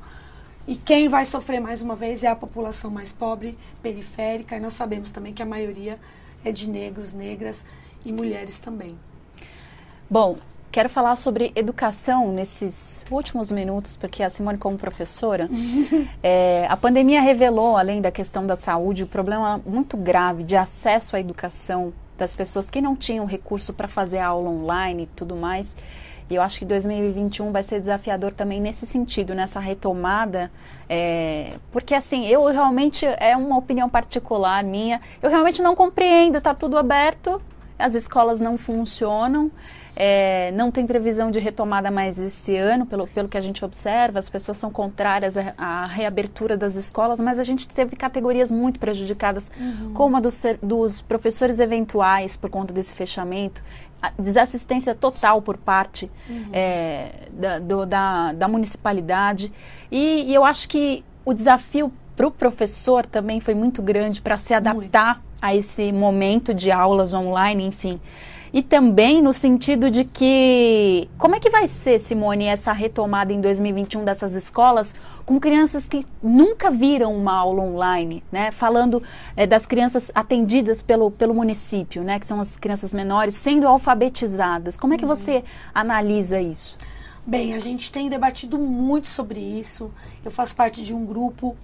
e 0.67 0.75
quem 0.75 1.08
vai 1.08 1.25
sofrer 1.25 1.60
mais 1.60 1.82
uma 1.82 1.95
vez 1.95 2.23
é 2.23 2.28
a 2.28 2.36
população 2.36 2.89
mais 2.89 3.13
pobre, 3.13 3.58
periférica, 3.82 4.58
e 4.58 4.60
nós 4.60 4.73
sabemos 4.73 5.12
também 5.12 5.34
que 5.34 5.43
a 5.43 5.45
maioria 5.45 5.99
é 6.43 6.51
de 6.51 6.69
negros, 6.69 7.13
negras 7.13 7.65
e 8.04 8.12
mulheres 8.12 8.58
também. 8.58 8.97
Bom, 10.10 10.36
quero 10.71 10.89
falar 10.89 11.15
sobre 11.15 11.51
educação 11.56 12.32
nesses 12.32 13.06
últimos 13.10 13.51
minutos, 13.51 13.95
porque 13.95 14.23
a 14.23 14.30
Simone, 14.30 14.58
como 14.58 14.78
professora, 14.78 15.47
é, 16.21 16.65
a 16.67 16.78
pandemia 16.78 17.21
revelou, 17.21 17.78
além 17.78 18.01
da 18.01 18.12
questão 18.12 18.45
da 18.45 18.56
saúde, 18.56 19.04
o 19.04 19.06
um 19.06 19.10
problema 19.10 19.62
muito 19.65 19.95
grave 19.95 20.43
de 20.43 20.56
acesso 20.56 21.15
à 21.15 21.19
educação 21.19 21.93
das 22.17 22.34
pessoas 22.34 22.69
que 22.69 22.82
não 22.82 22.95
tinham 22.95 23.25
recurso 23.25 23.73
para 23.73 23.88
fazer 23.88 24.19
aula 24.19 24.49
online 24.49 25.04
e 25.04 25.08
tudo 25.08 25.36
mais. 25.36 25.75
E 26.29 26.35
eu 26.35 26.41
acho 26.41 26.59
que 26.59 26.65
2021 26.65 27.51
vai 27.51 27.61
ser 27.61 27.79
desafiador 27.79 28.33
também 28.33 28.59
nesse 28.59 28.85
sentido, 28.85 29.35
nessa 29.35 29.59
retomada, 29.59 30.51
é, 30.89 31.53
porque 31.71 31.93
assim, 31.93 32.25
eu 32.25 32.43
realmente, 32.45 33.05
é 33.05 33.38
uma 33.38 33.57
opinião 33.57 33.88
particular 33.88 34.63
minha, 34.63 34.99
eu 35.21 35.29
realmente 35.29 35.61
não 35.61 35.75
compreendo, 35.75 36.38
está 36.38 36.53
tudo 36.53 36.77
aberto, 36.77 37.39
as 37.77 37.93
escolas 37.93 38.39
não 38.39 38.57
funcionam, 38.57 39.51
é, 39.95 40.51
não 40.51 40.71
tem 40.71 40.85
previsão 40.85 41.31
de 41.31 41.39
retomada 41.39 41.89
mais 41.89 42.19
esse 42.19 42.55
ano, 42.55 42.85
pelo, 42.85 43.07
pelo 43.07 43.29
que 43.29 43.38
a 43.38 43.41
gente 43.41 43.63
observa, 43.63 44.19
as 44.19 44.29
pessoas 44.29 44.57
são 44.57 44.69
contrárias 44.69 45.38
à, 45.38 45.53
à 45.57 45.85
reabertura 45.85 46.57
das 46.57 46.75
escolas, 46.75 47.19
mas 47.19 47.39
a 47.39 47.43
gente 47.43 47.67
teve 47.67 47.95
categorias 47.95 48.51
muito 48.51 48.79
prejudicadas, 48.79 49.49
uhum. 49.57 49.93
como 49.93 50.17
a 50.17 50.19
dos, 50.19 50.41
dos 50.61 51.01
professores 51.01 51.59
eventuais 51.59 52.35
por 52.35 52.49
conta 52.49 52.73
desse 52.73 52.93
fechamento, 52.93 53.63
desassistência 54.17 54.93
total 54.95 55.41
por 55.41 55.57
parte 55.57 56.09
uhum. 56.29 56.49
é, 56.51 57.27
da, 57.31 57.59
do, 57.59 57.85
da, 57.85 58.33
da, 58.33 58.47
municipalidade. 58.47 59.51
E, 59.91 60.23
e, 60.29 60.33
eu 60.33 60.43
acho 60.43 60.67
que 60.67 61.03
o 61.23 61.33
desafio 61.33 61.91
para 62.15 62.27
o 62.27 62.31
professor 62.31 63.05
também 63.05 63.39
foi 63.39 63.53
muito 63.53 63.81
grande 63.81 64.21
para 64.21 64.37
se 64.37 64.53
adaptar 64.53 65.15
muito. 65.15 65.25
a 65.41 65.55
esse 65.55 65.91
momento 65.91 66.53
de 66.53 66.71
aulas 66.71 67.13
online, 67.13 67.65
enfim 67.65 67.99
e 68.53 68.62
também 68.62 69.21
no 69.21 69.34
sentido 69.34 69.89
de 69.89 70.05
que 70.05 71.10
como 71.17 71.36
é 71.36 71.39
que 71.39 71.49
vai 71.49 71.67
ser, 71.67 71.99
Simone, 71.99 72.45
essa 72.45 72.71
retomada 72.71 73.34
em 73.34 73.41
2021 73.41 74.03
dessas 74.03 74.34
escolas 74.34 74.93
com 75.25 75.39
crianças 75.39 75.88
que 75.88 76.05
nunca 76.21 76.69
viram 76.69 77.15
uma 77.15 77.34
aula 77.34 77.63
online, 77.63 78.23
né? 78.31 78.51
Falando 78.51 79.01
é, 79.36 79.47
das 79.47 79.65
crianças 79.65 80.12
atendidas 80.13 80.81
pelo, 80.81 81.10
pelo 81.10 81.34
município, 81.34 82.03
né? 82.03 82.19
Que 82.19 82.27
são 82.27 82.39
as 82.39 82.58
crianças 82.58 82.93
menores 82.93 83.36
sendo 83.36 83.67
alfabetizadas. 83.67 84.77
Como 84.77 84.93
é 84.93 84.97
que 84.97 85.05
uhum. 85.05 85.15
você 85.15 85.43
analisa 85.73 86.39
isso? 86.39 86.77
Bem, 87.25 87.55
a 87.55 87.60
gente 87.60 87.91
tem 87.91 88.08
debatido 88.08 88.58
muito 88.58 89.08
sobre 89.08 89.39
isso. 89.39 89.91
Eu 90.23 90.29
faço 90.29 90.55
parte 90.55 90.84
de 90.84 90.93
um 90.93 91.03
grupo 91.05 91.55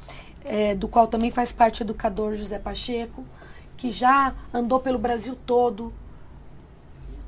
é, 0.44 0.74
do 0.74 0.88
qual 0.88 1.08
também 1.08 1.30
faz 1.30 1.52
parte 1.52 1.82
o 1.82 1.84
educador 1.84 2.34
José 2.34 2.58
Pacheco, 2.58 3.24
que 3.78 3.92
já 3.92 4.34
andou 4.52 4.80
pelo 4.80 4.98
Brasil 4.98 5.38
todo 5.46 5.94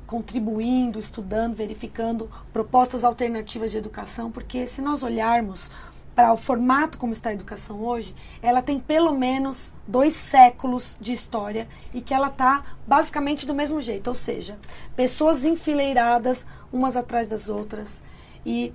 contribuindo, 0.06 0.98
estudando, 0.98 1.54
verificando 1.54 2.30
propostas 2.52 3.04
alternativas 3.04 3.70
de 3.70 3.78
educação, 3.78 4.30
porque 4.30 4.66
se 4.66 4.82
nós 4.82 5.02
olharmos 5.02 5.70
para 6.14 6.32
o 6.32 6.36
formato 6.36 6.96
como 6.96 7.12
está 7.12 7.30
a 7.30 7.32
educação 7.32 7.82
hoje, 7.82 8.14
ela 8.40 8.62
tem 8.62 8.78
pelo 8.78 9.12
menos 9.12 9.74
dois 9.86 10.14
séculos 10.14 10.96
de 11.00 11.12
história 11.12 11.66
e 11.92 12.00
que 12.00 12.14
ela 12.14 12.28
está 12.28 12.64
basicamente 12.86 13.46
do 13.46 13.54
mesmo 13.54 13.80
jeito, 13.80 14.08
ou 14.08 14.14
seja, 14.14 14.58
pessoas 14.94 15.44
enfileiradas 15.44 16.46
umas 16.72 16.96
atrás 16.96 17.26
das 17.26 17.48
outras. 17.48 18.02
E 18.46 18.72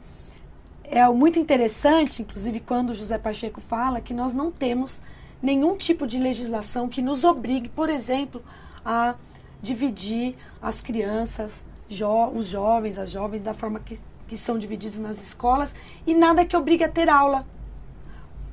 é 0.84 1.08
muito 1.08 1.40
interessante, 1.40 2.22
inclusive 2.22 2.60
quando 2.60 2.94
José 2.94 3.18
Pacheco 3.18 3.62
fala 3.62 4.02
que 4.02 4.14
nós 4.14 4.34
não 4.34 4.52
temos 4.52 5.02
nenhum 5.42 5.78
tipo 5.78 6.06
de 6.06 6.18
legislação 6.18 6.90
que 6.90 7.02
nos 7.02 7.24
obrigue, 7.24 7.70
por 7.70 7.90
exemplo, 7.90 8.44
a 8.84 9.16
dividir 9.62 10.36
as 10.62 10.82
crianças, 10.82 11.66
jo 11.88 12.30
os 12.34 12.48
jovens, 12.48 12.98
as 12.98 13.10
jovens, 13.10 13.44
da 13.44 13.54
forma 13.54 13.80
que, 13.80 14.00
que 14.28 14.38
são 14.38 14.58
divididos 14.58 15.00
nas 15.00 15.22
escolas 15.22 15.76
e 16.06 16.14
nada 16.14 16.46
que 16.46 16.56
obrigue 16.56 16.84
a 16.84 16.90
ter 16.90 17.10
aula. 17.10 17.46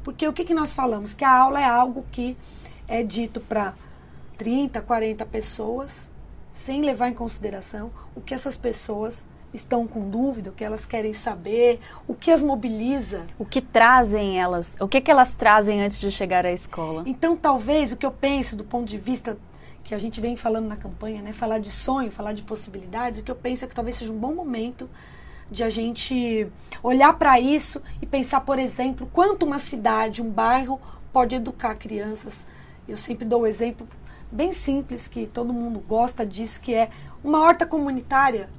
Porque 0.02 0.26
o 0.26 0.32
que, 0.32 0.44
que 0.44 0.54
nós 0.54 0.72
falamos? 0.72 1.12
Que 1.12 1.24
a 1.24 1.36
aula 1.36 1.60
é 1.60 1.64
algo 1.64 2.04
que 2.12 2.36
é 2.88 3.02
dito 3.02 3.40
para 3.40 3.74
30, 4.38 4.80
40 4.80 5.26
pessoas, 5.26 6.10
sem 6.52 6.82
levar 6.82 7.08
em 7.08 7.14
consideração 7.14 7.90
o 8.14 8.20
que 8.20 8.32
essas 8.32 8.56
pessoas 8.56 9.26
estão 9.52 9.86
com 9.86 10.08
dúvida, 10.08 10.50
o 10.50 10.52
que 10.52 10.64
elas 10.64 10.86
querem 10.86 11.12
saber, 11.12 11.80
o 12.06 12.14
que 12.14 12.30
as 12.30 12.42
mobiliza. 12.42 13.26
O 13.38 13.44
que 13.44 13.60
trazem 13.60 14.38
elas, 14.38 14.76
o 14.80 14.86
que, 14.86 15.00
que 15.00 15.10
elas 15.10 15.34
trazem 15.34 15.82
antes 15.82 15.98
de 15.98 16.10
chegar 16.10 16.44
à 16.44 16.52
escola. 16.52 17.02
Então, 17.06 17.36
talvez 17.36 17.92
o 17.92 17.96
que 17.96 18.06
eu 18.06 18.12
penso 18.12 18.54
do 18.54 18.64
ponto 18.64 18.86
de 18.86 18.98
vista 18.98 19.36
que 19.86 19.94
a 19.94 19.98
gente 19.98 20.20
vem 20.20 20.36
falando 20.36 20.66
na 20.66 20.76
campanha, 20.76 21.22
né? 21.22 21.32
Falar 21.32 21.60
de 21.60 21.70
sonho, 21.70 22.10
falar 22.10 22.32
de 22.32 22.42
possibilidades, 22.42 23.20
o 23.20 23.22
que 23.22 23.30
eu 23.30 23.36
penso 23.36 23.64
é 23.64 23.68
que 23.68 23.74
talvez 23.74 23.94
seja 23.94 24.12
um 24.12 24.18
bom 24.18 24.34
momento 24.34 24.90
de 25.48 25.62
a 25.62 25.70
gente 25.70 26.48
olhar 26.82 27.12
para 27.12 27.38
isso 27.38 27.80
e 28.02 28.04
pensar, 28.04 28.40
por 28.40 28.58
exemplo, 28.58 29.08
quanto 29.12 29.46
uma 29.46 29.60
cidade, 29.60 30.20
um 30.20 30.28
bairro 30.28 30.80
pode 31.12 31.36
educar 31.36 31.76
crianças. 31.76 32.44
Eu 32.88 32.96
sempre 32.96 33.24
dou 33.24 33.42
o 33.42 33.44
um 33.44 33.46
exemplo 33.46 33.86
bem 34.30 34.50
simples 34.50 35.06
que 35.06 35.24
todo 35.24 35.52
mundo 35.52 35.78
gosta 35.78 36.26
disso, 36.26 36.60
que 36.60 36.74
é 36.74 36.90
uma 37.22 37.40
horta 37.40 37.64
comunitária. 37.64 38.50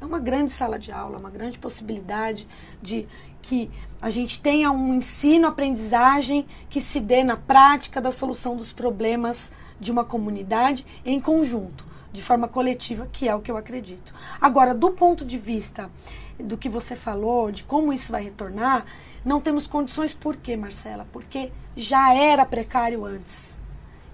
É 0.00 0.04
uma 0.06 0.18
grande 0.18 0.50
sala 0.50 0.78
de 0.78 0.90
aula, 0.90 1.18
uma 1.18 1.30
grande 1.30 1.58
possibilidade 1.58 2.48
de 2.80 3.06
que 3.42 3.70
a 4.00 4.08
gente 4.08 4.40
tenha 4.40 4.70
um 4.70 4.94
ensino, 4.94 5.46
aprendizagem 5.46 6.46
que 6.70 6.80
se 6.80 7.00
dê 7.00 7.22
na 7.22 7.36
prática 7.36 8.00
da 8.00 8.10
solução 8.10 8.56
dos 8.56 8.72
problemas 8.72 9.52
de 9.84 9.92
uma 9.92 10.04
comunidade 10.04 10.86
em 11.04 11.20
conjunto, 11.20 11.84
de 12.10 12.22
forma 12.22 12.48
coletiva, 12.48 13.06
que 13.12 13.28
é 13.28 13.34
o 13.34 13.40
que 13.40 13.50
eu 13.50 13.56
acredito. 13.56 14.14
Agora, 14.40 14.74
do 14.74 14.90
ponto 14.90 15.24
de 15.24 15.38
vista 15.38 15.90
do 16.38 16.56
que 16.56 16.68
você 16.68 16.96
falou, 16.96 17.52
de 17.52 17.62
como 17.64 17.92
isso 17.92 18.10
vai 18.10 18.24
retornar, 18.24 18.86
não 19.24 19.40
temos 19.40 19.66
condições. 19.66 20.14
Por 20.14 20.36
quê, 20.36 20.56
Marcela? 20.56 21.06
Porque 21.12 21.52
já 21.76 22.14
era 22.14 22.46
precário 22.46 23.04
antes. 23.04 23.60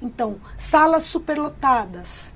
Então, 0.02 0.40
salas 0.56 1.04
superlotadas, 1.04 2.34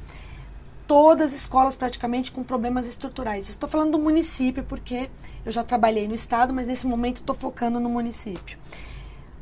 todas 0.86 1.32
as 1.32 1.40
escolas 1.40 1.74
praticamente 1.74 2.30
com 2.30 2.44
problemas 2.44 2.86
estruturais. 2.86 3.48
Estou 3.48 3.68
falando 3.68 3.92
do 3.92 3.98
município 3.98 4.62
porque 4.62 5.10
eu 5.44 5.50
já 5.50 5.64
trabalhei 5.64 6.06
no 6.06 6.14
estado, 6.14 6.52
mas 6.52 6.68
nesse 6.68 6.86
momento 6.86 7.16
estou 7.16 7.34
focando 7.34 7.80
no 7.80 7.88
município. 7.88 8.58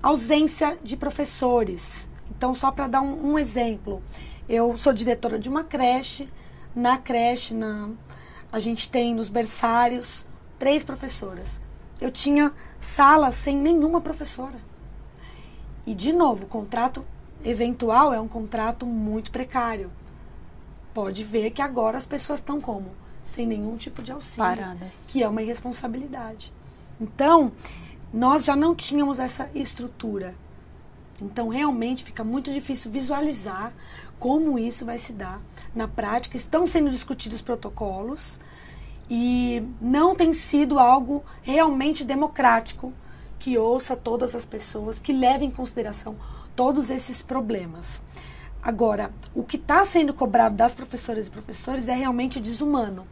Ausência 0.02 0.78
de 0.82 0.96
professores, 0.96 2.08
então, 2.42 2.56
só 2.56 2.72
para 2.72 2.88
dar 2.88 3.00
um, 3.02 3.34
um, 3.34 3.38
exemplo, 3.38 4.02
eu 4.48 4.76
sou 4.76 4.92
diretora 4.92 5.38
de 5.38 5.48
uma 5.48 5.62
creche. 5.62 6.28
Na 6.74 6.98
creche, 6.98 7.54
na, 7.54 7.90
a 8.50 8.58
gente 8.58 8.90
tem 8.90 9.14
nos 9.14 9.28
berçários 9.28 10.26
três 10.58 10.82
professoras. 10.82 11.62
Eu 12.00 12.10
tinha 12.10 12.52
sala 12.80 13.30
sem 13.30 13.56
nenhuma 13.56 14.00
professora. 14.00 14.56
E, 15.86 15.94
de 15.94 16.12
novo, 16.12 16.42
o 16.42 16.48
contrato 16.48 17.04
eventual 17.44 18.12
é 18.12 18.20
um 18.20 18.26
contrato 18.26 18.84
muito 18.86 19.30
precário. 19.30 19.88
Pode 20.92 21.22
ver 21.22 21.52
que 21.52 21.62
agora 21.62 21.96
as 21.96 22.06
pessoas 22.06 22.40
estão 22.40 22.60
como? 22.60 22.90
Sem 23.22 23.46
nenhum 23.46 23.76
tipo 23.76 24.02
de 24.02 24.10
auxílio. 24.10 24.50
Paradas. 24.50 25.06
Que 25.08 25.22
é 25.22 25.28
uma 25.28 25.42
irresponsabilidade. 25.42 26.52
Então, 27.00 27.52
nós 28.12 28.44
já 28.44 28.56
não 28.56 28.74
tínhamos 28.74 29.20
essa 29.20 29.48
estrutura 29.54 30.34
Então, 31.24 31.48
realmente 31.48 32.04
fica 32.04 32.24
muito 32.24 32.52
difícil 32.52 32.90
visualizar 32.90 33.72
como 34.18 34.58
isso 34.58 34.84
vai 34.84 34.98
se 34.98 35.12
dar 35.12 35.40
na 35.74 35.88
prática. 35.88 36.36
Estão 36.36 36.66
sendo 36.66 36.90
discutidos 36.90 37.42
protocolos 37.42 38.38
e 39.10 39.62
não 39.80 40.14
tem 40.14 40.32
sido 40.32 40.78
algo 40.78 41.24
realmente 41.42 42.04
democrático 42.04 42.92
que 43.38 43.58
ouça 43.58 43.96
todas 43.96 44.34
as 44.34 44.46
pessoas, 44.46 44.98
que 44.98 45.12
leve 45.12 45.44
em 45.44 45.50
consideração 45.50 46.16
todos 46.54 46.90
esses 46.90 47.22
problemas. 47.22 48.00
Agora, 48.62 49.10
o 49.34 49.42
que 49.42 49.56
está 49.56 49.84
sendo 49.84 50.14
cobrado 50.14 50.54
das 50.54 50.74
professoras 50.74 51.26
e 51.26 51.30
professores 51.30 51.88
é 51.88 51.94
realmente 51.94 52.38
desumano, 52.38 53.04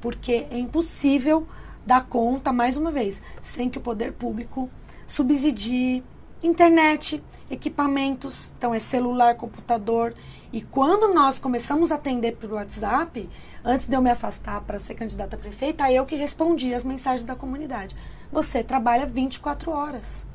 porque 0.00 0.48
é 0.50 0.58
impossível 0.58 1.46
dar 1.86 2.06
conta, 2.06 2.52
mais 2.52 2.76
uma 2.76 2.90
vez, 2.90 3.22
sem 3.40 3.70
que 3.70 3.78
o 3.78 3.80
poder 3.80 4.12
público 4.12 4.68
subsidie 5.06 6.02
internet, 6.42 7.22
equipamentos, 7.50 8.52
então 8.56 8.74
é 8.74 8.78
celular, 8.78 9.34
computador. 9.36 10.14
E 10.52 10.62
quando 10.62 11.12
nós 11.12 11.38
começamos 11.38 11.92
a 11.92 11.96
atender 11.96 12.36
pelo 12.36 12.54
WhatsApp, 12.54 13.28
antes 13.64 13.86
de 13.86 13.94
eu 13.94 14.02
me 14.02 14.10
afastar 14.10 14.60
para 14.62 14.78
ser 14.78 14.94
candidata 14.94 15.36
a 15.36 15.38
prefeita, 15.38 15.90
eu 15.90 16.06
que 16.06 16.16
respondia 16.16 16.76
as 16.76 16.84
mensagens 16.84 17.24
da 17.24 17.36
comunidade. 17.36 17.96
Você 18.32 18.62
trabalha 18.62 19.06
24 19.06 19.70
horas. 19.70 20.26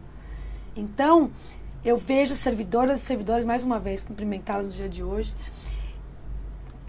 Então, 0.75 1.31
eu 1.83 1.97
vejo 1.97 2.35
servidoras 2.35 3.01
e 3.01 3.05
servidores, 3.05 3.45
mais 3.45 3.63
uma 3.63 3.79
vez, 3.79 4.03
cumprimentá-los 4.03 4.67
no 4.67 4.71
dia 4.73 4.89
de 4.89 5.03
hoje, 5.03 5.33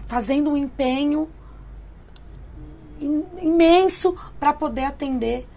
fazendo 0.07 0.49
um 0.49 0.57
empenho 0.57 1.29
imenso 2.99 4.17
para 4.39 4.53
poder 4.53 4.85
atender 4.85 5.47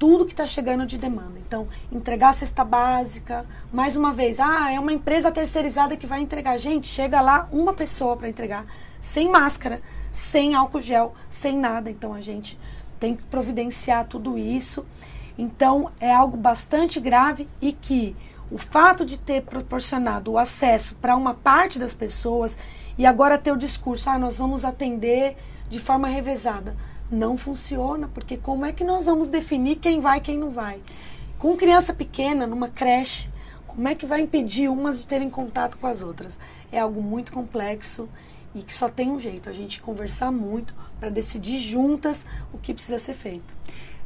tudo 0.00 0.24
que 0.24 0.32
está 0.32 0.46
chegando 0.46 0.86
de 0.86 0.96
demanda. 0.96 1.38
Então, 1.38 1.68
entregar 1.92 2.30
a 2.30 2.32
cesta 2.32 2.64
básica, 2.64 3.44
mais 3.70 3.98
uma 3.98 4.14
vez, 4.14 4.40
ah, 4.40 4.72
é 4.72 4.80
uma 4.80 4.94
empresa 4.94 5.30
terceirizada 5.30 5.94
que 5.94 6.06
vai 6.06 6.20
entregar. 6.20 6.56
Gente, 6.56 6.86
chega 6.86 7.20
lá 7.20 7.46
uma 7.52 7.74
pessoa 7.74 8.16
para 8.16 8.26
entregar, 8.26 8.64
sem 8.98 9.28
máscara, 9.28 9.82
sem 10.10 10.54
álcool 10.54 10.80
gel, 10.80 11.14
sem 11.28 11.54
nada. 11.54 11.90
Então, 11.90 12.14
a 12.14 12.20
gente 12.20 12.58
tem 12.98 13.14
que 13.14 13.22
providenciar 13.24 14.06
tudo 14.06 14.38
isso. 14.38 14.86
Então, 15.36 15.92
é 16.00 16.10
algo 16.10 16.34
bastante 16.34 16.98
grave 16.98 17.46
e 17.60 17.70
que 17.70 18.16
o 18.50 18.56
fato 18.56 19.04
de 19.04 19.20
ter 19.20 19.42
proporcionado 19.42 20.32
o 20.32 20.38
acesso 20.38 20.94
para 20.94 21.14
uma 21.14 21.34
parte 21.34 21.78
das 21.78 21.92
pessoas 21.92 22.56
e 22.96 23.04
agora 23.04 23.36
ter 23.36 23.52
o 23.52 23.56
discurso, 23.56 24.08
ah, 24.08 24.18
nós 24.18 24.38
vamos 24.38 24.64
atender 24.64 25.36
de 25.68 25.78
forma 25.78 26.08
revezada, 26.08 26.74
não 27.10 27.36
funciona, 27.36 28.08
porque 28.08 28.36
como 28.36 28.64
é 28.64 28.72
que 28.72 28.84
nós 28.84 29.06
vamos 29.06 29.28
definir 29.28 29.76
quem 29.76 30.00
vai 30.00 30.18
e 30.18 30.20
quem 30.20 30.38
não 30.38 30.50
vai? 30.50 30.80
Com 31.38 31.56
criança 31.56 31.92
pequena, 31.92 32.46
numa 32.46 32.68
creche, 32.68 33.28
como 33.66 33.88
é 33.88 33.94
que 33.94 34.06
vai 34.06 34.20
impedir 34.20 34.68
umas 34.68 35.00
de 35.00 35.06
terem 35.06 35.30
contato 35.30 35.78
com 35.78 35.86
as 35.86 36.02
outras? 36.02 36.38
É 36.70 36.78
algo 36.78 37.02
muito 37.02 37.32
complexo 37.32 38.08
e 38.54 38.62
que 38.62 38.74
só 38.74 38.88
tem 38.88 39.10
um 39.10 39.18
jeito, 39.18 39.48
a 39.48 39.52
gente 39.52 39.80
conversar 39.80 40.30
muito 40.30 40.74
para 40.98 41.08
decidir 41.08 41.60
juntas 41.60 42.26
o 42.52 42.58
que 42.58 42.74
precisa 42.74 42.98
ser 42.98 43.14
feito. 43.14 43.54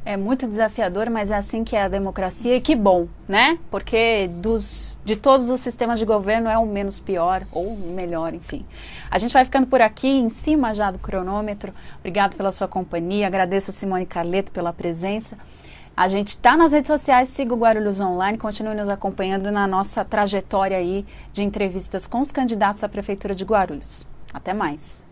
É 0.07 0.19
muito 0.19 0.47
desafiador, 0.47 1.09
mas 1.09 1.31
é 1.31 1.37
assim 1.37 1.65
que 1.65 1.75
é 1.75 1.83
a 1.83 1.89
democracia 1.89 2.55
e 2.55 2.61
que 2.61 2.77
bom, 2.77 3.09
né? 3.27 3.59
Porque 3.71 4.29
dos, 4.29 4.99
de 5.03 5.17
todos 5.17 5.49
os 5.49 5.61
sistemas 5.61 5.99
de 5.99 6.05
governo 6.05 6.51
é 6.51 6.59
o 6.59 6.67
menos 6.67 7.01
pior 7.01 7.43
ou 7.51 7.75
melhor, 7.75 8.35
enfim. 8.35 8.67
A 9.11 9.19
gente 9.19 9.33
vai 9.33 9.47
ficando 9.47 9.67
por 9.67 9.81
aqui, 9.81 10.09
em 10.09 10.29
cima 10.29 10.75
já 10.75 10.91
do 10.91 10.99
cronômetro. 10.99 11.73
Obrigado 12.01 12.37
pela 12.37 12.53
sua 12.53 12.69
companhia. 12.69 13.27
Agradeço 13.27 13.71
a 13.71 13.75
Simone 13.75 14.05
Carleto 14.05 14.53
pela 14.53 14.75
presença. 14.75 15.39
A 15.97 16.07
gente 16.09 16.29
está 16.29 16.57
nas 16.57 16.73
redes 16.73 16.89
sociais, 16.89 17.29
siga 17.29 17.55
o 17.55 17.57
Guarulhos 17.57 18.01
Online, 18.01 18.37
continue 18.37 18.75
nos 18.75 18.89
acompanhando 18.89 19.51
na 19.53 19.67
nossa 19.67 20.05
trajetória 20.05 20.77
aí 20.77 21.07
de 21.33 21.43
entrevistas 21.43 22.07
com 22.07 22.21
os 22.21 22.33
candidatos 22.33 22.83
à 22.83 22.89
Prefeitura 22.89 23.35
de 23.35 23.45
Guarulhos. 23.45 24.05
Até 24.33 24.53
mais. 24.53 25.04